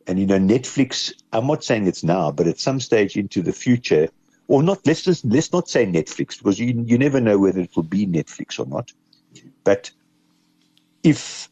And 0.07 0.19
you 0.19 0.27
know, 0.27 0.39
Netflix, 0.39 1.13
I'm 1.33 1.47
not 1.47 1.63
saying 1.63 1.87
it's 1.87 2.03
now, 2.03 2.31
but 2.33 2.47
at 2.47 2.59
some 2.59 2.81
stage 2.81 3.17
into 3.17 3.43
the 3.43 3.53
future, 3.53 4.09
or 4.47 4.63
not, 4.63 4.81
let's 4.87 5.03
just, 5.03 5.25
let's 5.27 5.53
not 5.53 5.69
say 5.69 5.85
Netflix 5.87 6.39
because 6.39 6.59
you, 6.59 6.83
you 6.87 6.97
never 6.97 7.21
know 7.21 7.39
whether 7.39 7.61
it 7.61 7.77
will 7.77 7.83
be 7.83 8.07
Netflix 8.07 8.59
or 8.59 8.67
not. 8.67 8.91
But 9.65 9.91
if 11.03 11.51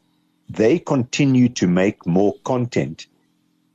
they 0.49 0.79
continue 0.79 1.51
to 1.51 1.67
make 1.67 2.07
more 2.07 2.35
content 2.45 3.07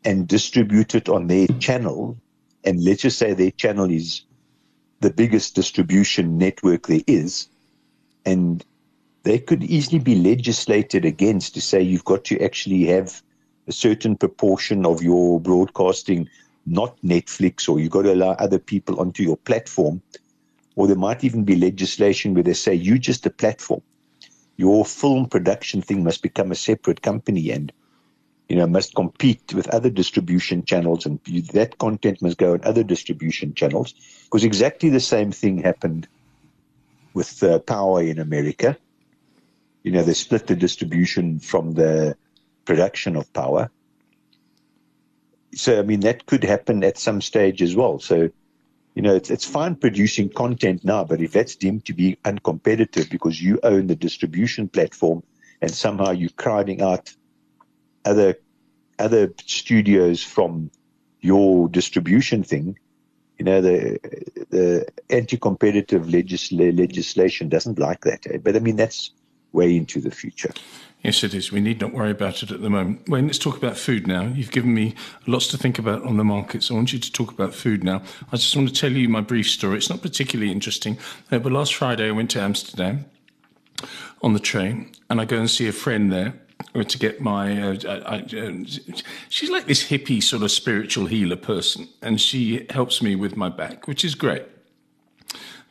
and 0.04 0.28
distribute 0.28 0.96
it 0.96 1.10
on 1.10 1.28
their 1.28 1.48
channel, 1.60 2.18
and 2.64 2.84
let's 2.84 3.02
just 3.02 3.18
say 3.18 3.34
their 3.34 3.52
channel 3.52 3.90
is 3.90 4.24
the 5.00 5.10
biggest 5.10 5.56
distribution 5.56 6.38
network 6.38 6.88
there 6.88 7.02
is, 7.08 7.48
and 8.26 8.64
they 9.24 9.40
could 9.40 9.64
easily 9.64 10.00
be 10.00 10.16
legislated 10.16 11.06
against 11.06 11.54
to 11.54 11.62
say 11.62 11.82
you've 11.82 12.06
got 12.06 12.24
to 12.26 12.40
actually 12.44 12.86
have 12.86 13.22
a 13.68 13.72
certain 13.72 14.16
proportion 14.16 14.86
of 14.86 15.02
your 15.04 15.40
broadcasting 15.40 16.28
not 16.66 16.96
Netflix, 17.02 17.68
or 17.68 17.80
you've 17.80 17.92
got 17.92 18.04
to 18.04 18.14
allow 18.14 18.32
other 18.32 18.60
people 18.60 19.00
onto 19.00 19.24
your 19.24 19.38
platform, 19.38 20.02
or 20.76 20.88
there 20.88 20.96
might 20.96 21.24
even 21.24 21.44
be 21.44 21.56
legislation 21.56 22.34
where 22.34 22.44
they 22.44 22.54
say 22.54 22.74
you're 22.74 22.98
just 22.98 23.26
a 23.26 23.30
platform. 23.32 23.82
Your 24.58 24.86
film 24.86 25.28
production 25.28 25.82
thing 25.82 26.04
must 26.04 26.22
become 26.22 26.52
a 26.52 26.56
separate 26.56 27.02
company 27.02 27.52
and 27.52 27.72
you 28.52 28.58
know, 28.58 28.68
must 28.68 28.94
compete 28.96 29.54
with 29.54 29.70
other 29.70 29.90
distribution 29.90 30.66
channels, 30.66 31.06
and 31.06 31.22
that 31.54 31.78
content 31.78 32.22
must 32.22 32.38
go 32.38 32.52
on 32.52 32.60
other 32.66 32.84
distribution 32.84 33.54
channels. 33.54 33.94
Because 34.26 34.44
exactly 34.44 34.90
the 34.90 35.00
same 35.00 35.32
thing 35.32 35.60
happened 35.60 36.06
with 37.14 37.42
uh, 37.44 37.60
Power 37.60 38.04
in 38.04 38.20
America. 38.20 38.76
You 39.84 39.94
know, 39.94 40.04
they 40.04 40.14
split 40.14 40.48
the 40.48 40.58
distribution 40.58 41.40
from 41.40 41.76
the 41.76 42.18
production 42.66 43.16
of 43.16 43.32
Power. 43.32 43.72
So, 45.56 45.80
I 45.80 45.84
mean, 45.84 46.02
that 46.02 46.26
could 46.26 46.44
happen 46.44 46.84
at 46.84 46.98
some 46.98 47.22
stage 47.22 47.62
as 47.62 47.74
well. 47.74 48.00
So, 48.00 48.30
you 48.96 49.02
know, 49.02 49.16
it's, 49.16 49.30
it's 49.30 49.46
fine 49.46 49.76
producing 49.76 50.28
content 50.28 50.84
now, 50.84 51.06
but 51.06 51.22
if 51.22 51.32
that's 51.32 51.56
deemed 51.56 51.86
to 51.86 51.94
be 51.94 52.18
uncompetitive 52.26 53.10
because 53.10 53.42
you 53.42 53.62
own 53.64 53.88
the 53.88 53.96
distribution 53.96 54.68
platform 54.68 55.24
and 55.62 55.72
somehow 55.72 56.12
you're 56.12 56.32
crowding 56.32 56.82
out 56.82 57.16
other 58.06 58.36
other 59.00 59.34
studios 59.46 60.24
from 60.24 60.72
your 61.22 61.70
distribution 61.70 62.44
thing, 62.44 62.78
you 63.38 63.46
know, 63.46 63.62
the 63.62 64.00
the 64.50 64.88
anti-competitive 65.10 66.06
legisl- 66.06 66.78
legislation 66.78 67.50
doesn't 67.50 67.80
like 67.80 68.02
that. 68.02 68.26
Eh? 68.28 68.38
But 68.38 68.56
I 68.56 68.60
mean, 68.60 68.76
that's 68.76 69.12
way 69.52 69.76
into 69.76 70.00
the 70.00 70.12
future. 70.12 70.52
Yes, 71.04 71.24
it 71.24 71.34
is. 71.34 71.52
We 71.52 71.62
need 71.62 71.82
not 71.82 71.94
worry 71.94 72.12
about 72.12 72.44
it 72.44 72.52
at 72.52 72.62
the 72.62 72.70
moment. 72.70 73.10
Wayne, 73.10 73.26
let's 73.26 73.40
talk 73.40 73.58
about 73.58 73.76
food 73.76 74.06
now. 74.06 74.28
You've 74.28 74.52
given 74.52 74.74
me 74.74 74.94
lots 75.26 75.48
to 75.48 75.58
think 75.58 75.80
about 75.80 76.04
on 76.04 76.18
the 76.18 76.24
markets. 76.24 76.70
I 76.70 76.76
want 76.76 76.94
you 76.94 77.00
to 77.00 77.12
talk 77.12 77.32
about 77.32 77.56
food 77.56 77.84
now. 77.84 78.04
I 78.32 78.38
just 78.38 78.56
want 78.56 78.68
to 78.68 78.74
tell 78.74 78.92
you 78.92 79.10
my 79.10 79.22
brief 79.22 79.50
story. 79.50 79.78
It's 79.78 79.90
not 79.90 80.04
particularly 80.04 80.52
interesting, 80.52 81.00
uh, 81.32 81.40
but 81.40 81.52
last 81.52 81.74
Friday 81.74 82.08
I 82.08 82.12
went 82.12 82.30
to 82.32 82.42
Amsterdam 82.42 83.06
on 84.22 84.34
the 84.34 84.40
train, 84.40 84.92
and 85.10 85.20
I 85.20 85.26
go 85.26 85.38
and 85.38 85.50
see 85.50 85.68
a 85.68 85.72
friend 85.72 86.12
there 86.12 86.36
to 86.74 86.98
get 86.98 87.22
my. 87.22 87.62
Uh, 87.62 87.76
I, 88.06 88.18
uh, 88.38 88.52
she's 89.30 89.50
like 89.50 89.66
this 89.66 89.90
hippie 89.90 90.22
sort 90.22 90.44
of 90.44 90.52
spiritual 90.52 91.08
healer 91.08 91.36
person, 91.36 91.88
and 92.02 92.20
she 92.20 92.66
helps 92.70 93.02
me 93.02 93.16
with 93.16 93.36
my 93.36 93.50
back, 93.50 93.88
which 93.88 94.06
is 94.06 94.16
great. 94.16 94.46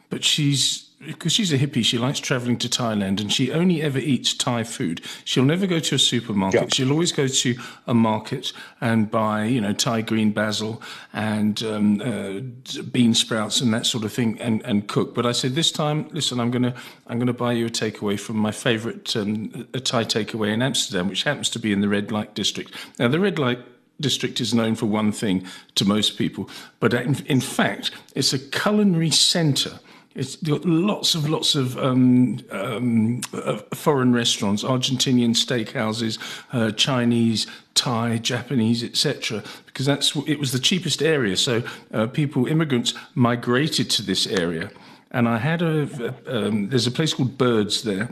But 0.09 0.25
she's 0.25 0.90
because 1.07 1.33
she's 1.33 1.51
a 1.51 1.59
hippie, 1.59 1.83
she 1.83 1.97
likes 1.97 2.19
traveling 2.19 2.59
to 2.59 2.69
Thailand 2.69 3.21
and 3.21 3.33
she 3.33 3.51
only 3.51 3.81
ever 3.81 3.99
eats 3.99 4.35
Thai 4.35 4.65
food. 4.65 5.01
She'll 5.25 5.45
never 5.45 5.67
go 5.67 5.79
to 5.79 5.95
a 5.95 5.99
supermarket. 5.99 6.61
Yeah. 6.61 6.69
She'll 6.73 6.93
always 6.93 7.11
go 7.11 7.27
to 7.27 7.57
a 7.87 7.95
market 7.95 8.53
and 8.83 9.11
buy, 9.11 9.45
you 9.45 9.63
know, 9.63 9.73
Thai 9.73 10.03
green 10.03 10.33
basil 10.33 10.83
and 11.15 11.63
um, 11.63 12.03
uh, 12.03 12.83
bean 12.83 13.15
sprouts 13.15 13.63
and 13.63 13.73
that 13.73 13.87
sort 13.87 14.05
of 14.05 14.13
thing 14.13 14.39
and, 14.41 14.63
and 14.63 14.89
cook. 14.89 15.15
But 15.15 15.25
I 15.25 15.33
said, 15.33 15.55
this 15.55 15.73
time, 15.73 16.07
listen, 16.13 16.39
I'm 16.39 16.51
going 16.51 16.65
to 16.65 16.75
I'm 17.07 17.19
gonna 17.19 17.33
buy 17.33 17.53
you 17.53 17.67
a 17.67 17.71
takeaway 17.71 18.21
from 18.21 18.37
my 18.37 18.53
favorite 18.53 19.17
um, 19.17 19.69
a 19.73 19.81
Thai 19.81 20.05
takeaway 20.05 20.53
in 20.53 20.61
Amsterdam, 20.61 21.09
which 21.09 21.23
happens 21.23 21.49
to 21.51 21.59
be 21.59 21.73
in 21.73 21.81
the 21.81 21.89
red 21.89 22.13
light 22.13 22.35
district. 22.35 22.75
Now, 22.99 23.09
the 23.09 23.19
red 23.19 23.39
light 23.39 23.61
district 24.01 24.41
is 24.41 24.53
known 24.53 24.75
for 24.75 24.87
one 24.87 25.13
thing 25.13 25.47
to 25.77 25.85
most 25.87 26.19
people, 26.19 26.49
but 26.79 26.93
in, 26.93 27.17
in 27.27 27.41
fact, 27.41 27.91
it's 28.15 28.33
a 28.33 28.39
culinary 28.39 29.11
centre 29.11 29.81
it's 30.15 30.37
got 30.37 30.65
lots 30.65 31.15
of 31.15 31.29
lots 31.29 31.55
of 31.55 31.79
um, 31.79 32.41
um, 32.51 33.21
uh, 33.33 33.59
foreign 33.75 34.13
restaurants, 34.13 34.65
Argentinian 34.65 35.31
steakhouses, 35.31 36.19
uh, 36.53 36.73
Chinese, 36.73 37.47
Thai, 37.75 38.19
Japanese, 38.19 38.83
etc. 38.83 39.43
Because 39.67 39.87
that's 39.87 40.17
it 40.27 40.39
was 40.39 40.53
the 40.53 40.59
cheapest 40.59 41.03
area. 41.03 41.37
So 41.37 41.63
uh, 41.93 42.09
people, 42.09 42.47
immigrants, 42.47 42.95
migrated 43.15 43.89
to 43.91 44.03
this 44.03 44.27
area. 44.27 44.71
And 45.13 45.29
I 45.29 45.39
had 45.39 45.63
a 45.63 46.15
um, 46.27 46.69
there's 46.71 46.87
a 46.87 46.93
place 46.93 47.15
called 47.15 47.39
Birds 47.39 47.83
there 47.83 48.11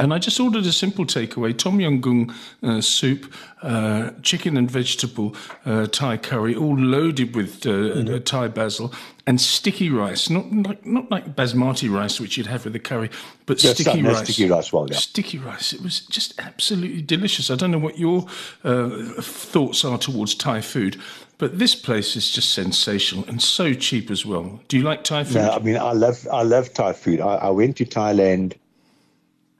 And 0.00 0.14
I 0.14 0.18
just 0.18 0.40
ordered 0.40 0.64
a 0.64 0.72
simple 0.72 1.04
takeaway 1.04 1.56
tom 1.56 1.78
yum 1.78 2.00
goong 2.00 2.32
uh, 2.62 2.80
soup, 2.80 3.30
uh, 3.60 4.12
chicken 4.22 4.56
and 4.56 4.70
vegetable 4.70 5.36
uh, 5.66 5.88
Thai 5.88 6.16
curry, 6.16 6.54
all 6.54 6.74
loaded 6.74 7.36
with 7.36 7.66
uh, 7.66 7.70
mm-hmm. 7.70 8.24
Thai 8.24 8.48
basil, 8.48 8.94
and 9.26 9.38
sticky 9.38 9.90
rice. 9.90 10.30
Not 10.30 10.50
like, 10.50 10.86
not 10.86 11.10
like 11.10 11.36
basmati 11.36 11.92
rice, 11.94 12.18
which 12.18 12.38
you'd 12.38 12.46
have 12.46 12.64
with 12.64 12.72
the 12.72 12.78
curry, 12.78 13.10
but 13.44 13.62
yes, 13.62 13.74
sticky 13.74 14.02
rice. 14.02 14.20
Sticky 14.20 14.48
rice, 14.48 14.72
well, 14.72 14.86
yeah. 14.90 14.96
Sticky 14.96 15.36
rice. 15.36 15.74
It 15.74 15.82
was 15.82 16.00
just 16.00 16.32
absolutely 16.40 17.02
delicious. 17.02 17.50
I 17.50 17.56
don't 17.56 17.70
know 17.70 17.78
what 17.78 17.98
your 17.98 18.26
uh, 18.64 18.88
thoughts 19.20 19.84
are 19.84 19.98
towards 19.98 20.34
Thai 20.34 20.62
food, 20.62 20.98
but 21.36 21.58
this 21.58 21.74
place 21.74 22.16
is 22.16 22.30
just 22.30 22.54
sensational 22.54 23.26
and 23.26 23.42
so 23.42 23.74
cheap 23.74 24.10
as 24.10 24.24
well. 24.24 24.60
Do 24.68 24.78
you 24.78 24.82
like 24.82 25.04
Thai 25.04 25.24
food? 25.24 25.34
No, 25.34 25.50
I 25.50 25.58
mean 25.58 25.76
I 25.76 25.92
love 25.92 26.26
I 26.32 26.42
love 26.42 26.72
Thai 26.72 26.94
food. 26.94 27.20
I, 27.20 27.34
I 27.34 27.50
went 27.50 27.76
to 27.76 27.84
Thailand 27.84 28.54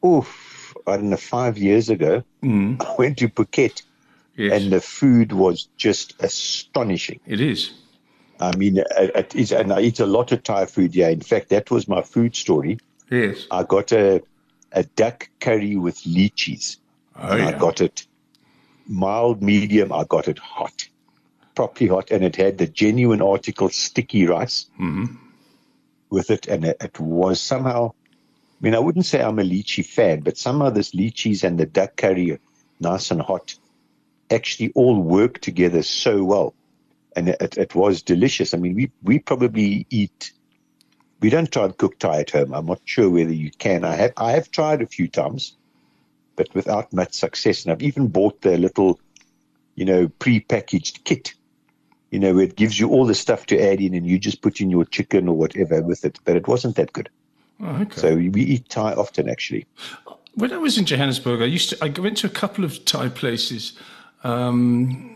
oof, 0.05 0.77
I 0.87 0.97
don't 0.97 1.11
know, 1.11 1.17
five 1.17 1.59
years 1.59 1.91
ago, 1.91 2.25
mm. 2.43 2.83
I 2.87 2.95
went 2.97 3.19
to 3.19 3.29
Phuket 3.29 3.83
yes. 4.41 4.63
and 4.63 4.73
the 4.73 4.81
food 4.81 5.33
was 5.33 5.69
just 5.77 6.21
astonishing. 6.21 7.21
It 7.27 7.41
is. 7.41 7.73
I 8.41 8.57
mean, 8.57 8.79
it 8.79 9.35
is, 9.35 9.53
and 9.53 9.71
I 9.73 9.81
eat 9.81 10.01
a 10.01 10.07
lot 10.07 10.33
of 10.33 10.43
Thai 10.43 10.65
food. 10.65 10.95
Yeah, 10.95 11.09
in 11.09 11.21
fact, 11.21 11.51
that 11.51 11.71
was 11.71 11.87
my 11.87 12.01
food 12.01 12.35
story. 12.35 12.79
Yes, 13.11 13.47
I 13.51 13.65
got 13.65 13.93
a 13.93 14.23
a 14.73 14.83
duck 14.83 15.29
curry 15.41 15.77
with 15.77 15.99
lychees. 16.05 16.79
Oh, 17.17 17.37
yeah. 17.37 17.49
I 17.49 17.53
got 17.53 17.83
it 17.83 18.07
mild, 18.87 19.43
medium. 19.43 19.93
I 19.93 20.05
got 20.05 20.27
it 20.27 20.39
hot, 20.39 20.89
properly 21.55 21.89
hot, 21.89 22.11
and 22.11 22.25
it 22.25 22.37
had 22.37 22.57
the 22.57 22.67
genuine 22.67 23.21
article 23.21 23.69
sticky 23.69 24.27
rice 24.27 24.67
mm-hmm. 24.81 25.17
with 26.09 26.31
it, 26.31 26.47
and 26.49 26.65
it, 26.65 26.79
it 26.81 26.99
was 26.99 27.43
somehow 27.43 27.93
I 28.61 28.65
mean, 28.65 28.75
I 28.75 28.79
wouldn't 28.79 29.07
say 29.07 29.23
I'm 29.23 29.39
a 29.39 29.43
lychee 29.43 29.87
fan, 29.87 30.21
but 30.21 30.37
some 30.37 30.61
of 30.61 30.75
this 30.75 30.93
lychees 30.95 31.45
and 31.45 31.59
the 31.59 31.65
duck 31.65 31.97
curry, 31.97 32.39
nice 32.79 33.11
and 33.11 33.23
hot, 33.23 33.55
actually 34.31 34.73
all 34.75 35.01
work 35.01 35.41
together 35.41 35.83
so 35.83 36.23
well. 36.25 36.55
And 37.17 37.31
it, 37.31 37.57
it 37.57 37.75
was 37.75 38.03
delicious. 38.03 38.53
I 38.53 38.59
mean, 38.59 38.75
we, 38.75 38.93
we 39.03 39.19
probably 39.19 39.87
eat, 39.89 40.33
we 41.21 41.31
don't 41.31 41.51
try 41.51 41.65
and 41.65 41.77
cook 41.77 41.99
Thai 41.99 42.21
at 42.21 42.31
home. 42.31 42.53
I'm 42.53 42.67
not 42.67 42.83
sure 42.85 43.09
whether 43.09 43.33
you 43.33 43.51
can. 43.51 43.83
I 43.83 43.95
have, 43.95 44.13
I 44.19 44.33
have 44.33 44.51
tried 44.51 44.83
a 44.83 44.87
few 44.87 45.09
times, 45.09 45.57
but 46.37 46.55
without 46.55 46.93
much 46.93 47.15
success. 47.15 47.65
And 47.65 47.73
I've 47.73 47.83
even 47.83 48.09
bought 48.09 48.43
the 48.43 48.59
little, 48.59 49.01
you 49.75 49.87
know, 49.87 50.09
pre-packaged 50.09 51.05
kit, 51.05 51.33
you 52.11 52.19
know, 52.19 52.39
it 52.39 52.57
gives 52.57 52.79
you 52.79 52.91
all 52.91 53.07
the 53.07 53.15
stuff 53.15 53.47
to 53.47 53.59
add 53.59 53.81
in 53.81 53.95
and 53.95 54.07
you 54.07 54.19
just 54.19 54.43
put 54.43 54.61
in 54.61 54.69
your 54.69 54.85
chicken 54.85 55.29
or 55.29 55.37
whatever 55.37 55.81
with 55.81 56.05
it. 56.05 56.19
But 56.25 56.37
it 56.37 56.47
wasn't 56.47 56.77
that 56.77 56.93
good. 56.93 57.09
Oh, 57.63 57.83
okay. 57.83 58.01
So 58.01 58.17
we 58.17 58.43
eat 58.43 58.69
Thai 58.69 58.93
often, 58.93 59.29
actually. 59.29 59.67
When 60.35 60.53
I 60.53 60.59
was 60.59 60.79
in 60.79 60.87
Johannesburg, 60.87 61.43
I 61.43 61.47
used 61.47 61.71
to 61.71 61.85
I 61.85 61.89
went 61.89 62.17
to 62.19 62.27
a 62.27 62.31
couple 62.31 62.65
of 62.65 62.85
Thai 62.85 63.09
places. 63.09 63.73
Um, 64.23 65.15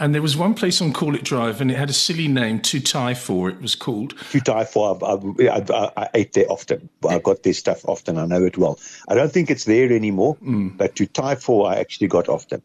and 0.00 0.14
there 0.14 0.22
was 0.22 0.36
one 0.36 0.54
place 0.54 0.80
on 0.80 0.92
Corlett 0.92 1.24
Drive, 1.24 1.60
and 1.60 1.70
it 1.70 1.76
had 1.76 1.90
a 1.90 1.94
silly 1.94 2.28
name, 2.28 2.60
To 2.60 2.80
Thai 2.80 3.14
For, 3.14 3.48
it 3.48 3.60
was 3.60 3.74
called. 3.74 4.14
To 4.30 4.40
Thai 4.40 4.64
For, 4.64 4.96
I, 5.02 5.14
I, 5.48 5.90
I, 5.96 6.08
ate 6.14 6.34
there 6.34 6.46
often. 6.48 6.88
I 7.08 7.18
got 7.18 7.42
their 7.42 7.52
stuff 7.52 7.84
often. 7.84 8.16
I 8.16 8.26
know 8.26 8.44
it 8.44 8.56
well. 8.56 8.78
I 9.08 9.16
don't 9.16 9.32
think 9.32 9.50
it's 9.50 9.64
there 9.64 9.92
anymore, 9.92 10.36
mm. 10.36 10.76
but 10.76 10.94
To 10.96 11.06
Thai 11.06 11.34
For, 11.34 11.68
I 11.68 11.76
actually 11.76 12.06
got 12.06 12.28
often. 12.28 12.62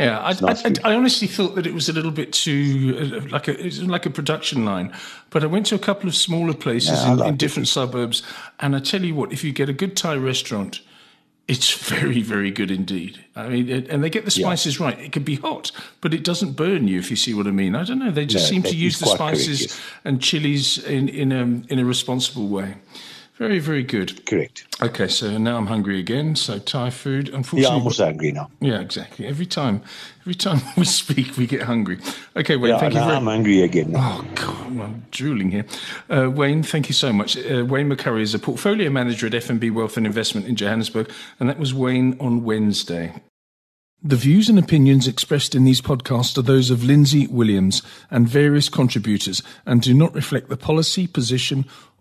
Yeah, 0.00 0.18
I, 0.20 0.32
nice 0.40 0.64
I, 0.64 0.72
I, 0.82 0.94
honestly 0.94 1.28
thought 1.28 1.56
that 1.56 1.66
it 1.66 1.74
was 1.74 1.90
a 1.90 1.92
little 1.92 2.10
bit 2.10 2.32
too 2.32 3.20
uh, 3.22 3.28
like 3.28 3.48
a 3.48 3.52
like 3.82 4.06
a 4.06 4.10
production 4.10 4.64
line, 4.64 4.94
but 5.28 5.44
I 5.44 5.46
went 5.46 5.66
to 5.66 5.74
a 5.74 5.78
couple 5.78 6.08
of 6.08 6.16
smaller 6.16 6.54
places 6.54 7.02
yeah, 7.04 7.12
in, 7.12 7.20
in 7.20 7.36
different 7.36 7.68
suburbs, 7.68 8.22
and 8.60 8.74
I 8.74 8.80
tell 8.80 9.04
you 9.04 9.14
what, 9.14 9.30
if 9.30 9.44
you 9.44 9.52
get 9.52 9.68
a 9.68 9.74
good 9.74 9.98
Thai 9.98 10.16
restaurant, 10.16 10.80
it's 11.48 11.74
very 11.88 12.22
very 12.22 12.50
good 12.50 12.70
indeed. 12.70 13.22
I 13.36 13.50
mean, 13.50 13.68
and 13.90 14.02
they 14.02 14.08
get 14.08 14.24
the 14.24 14.30
spices 14.30 14.80
yeah. 14.80 14.86
right. 14.86 14.98
It 14.98 15.12
can 15.12 15.22
be 15.22 15.34
hot, 15.36 15.70
but 16.00 16.14
it 16.14 16.24
doesn't 16.24 16.52
burn 16.52 16.88
you 16.88 16.98
if 16.98 17.10
you 17.10 17.16
see 17.16 17.34
what 17.34 17.46
I 17.46 17.50
mean. 17.50 17.74
I 17.74 17.84
don't 17.84 17.98
know. 17.98 18.10
They 18.10 18.24
just 18.24 18.46
no, 18.46 18.54
seem 18.54 18.62
to 18.62 18.76
use 18.76 19.00
the 19.00 19.06
spices 19.06 19.58
correct, 19.58 19.72
yes. 19.72 20.00
and 20.06 20.22
chilies 20.22 20.78
in 20.78 21.10
in 21.10 21.30
a 21.30 21.42
in 21.70 21.78
a 21.78 21.84
responsible 21.84 22.48
way. 22.48 22.76
Very, 23.40 23.58
very 23.58 23.82
good. 23.82 24.26
Correct. 24.26 24.66
Okay, 24.82 25.08
so 25.08 25.38
now 25.38 25.56
I'm 25.56 25.66
hungry 25.66 25.98
again. 25.98 26.36
So 26.36 26.58
Thai 26.58 26.90
food, 26.90 27.30
unfortunately. 27.30 27.62
Yeah, 27.62 27.80
I'm 27.80 27.84
also 27.84 28.04
hungry 28.04 28.32
now. 28.32 28.50
Yeah, 28.60 28.80
exactly. 28.80 29.26
Every 29.26 29.46
time, 29.46 29.80
every 30.20 30.34
time 30.34 30.60
we 30.76 30.84
speak, 30.84 31.38
we 31.38 31.46
get 31.46 31.62
hungry. 31.62 31.96
Okay, 32.36 32.56
Wayne. 32.56 32.74
Yeah, 32.74 32.78
thank 32.78 32.92
you 32.92 33.00
very. 33.00 33.12
I'm 33.12 33.24
hungry 33.24 33.62
again. 33.62 33.92
Now. 33.92 34.18
Oh 34.18 34.26
God, 34.34 34.66
I'm 34.78 35.06
drooling 35.10 35.50
here. 35.50 35.64
Uh, 36.10 36.30
Wayne, 36.30 36.62
thank 36.62 36.90
you 36.90 36.94
so 36.94 37.14
much. 37.14 37.38
Uh, 37.38 37.64
Wayne 37.66 37.88
McCurrie 37.88 38.20
is 38.20 38.34
a 38.34 38.38
portfolio 38.38 38.90
manager 38.90 39.26
at 39.26 39.32
FNB 39.32 39.72
Wealth 39.72 39.96
and 39.96 40.04
Investment 40.04 40.46
in 40.46 40.54
Johannesburg, 40.54 41.10
and 41.38 41.48
that 41.48 41.58
was 41.58 41.72
Wayne 41.72 42.18
on 42.20 42.44
Wednesday. 42.44 43.14
The 44.02 44.16
views 44.16 44.48
and 44.48 44.58
opinions 44.58 45.06
expressed 45.06 45.54
in 45.54 45.64
these 45.64 45.82
podcasts 45.82 46.38
are 46.38 46.42
those 46.42 46.70
of 46.70 46.82
Lindsay 46.82 47.26
Williams 47.26 47.82
and 48.10 48.26
various 48.26 48.70
contributors 48.70 49.42
and 49.66 49.82
do 49.82 49.92
not 49.92 50.14
reflect 50.14 50.48
the 50.48 50.56
policy, 50.56 51.06
position, 51.06 51.66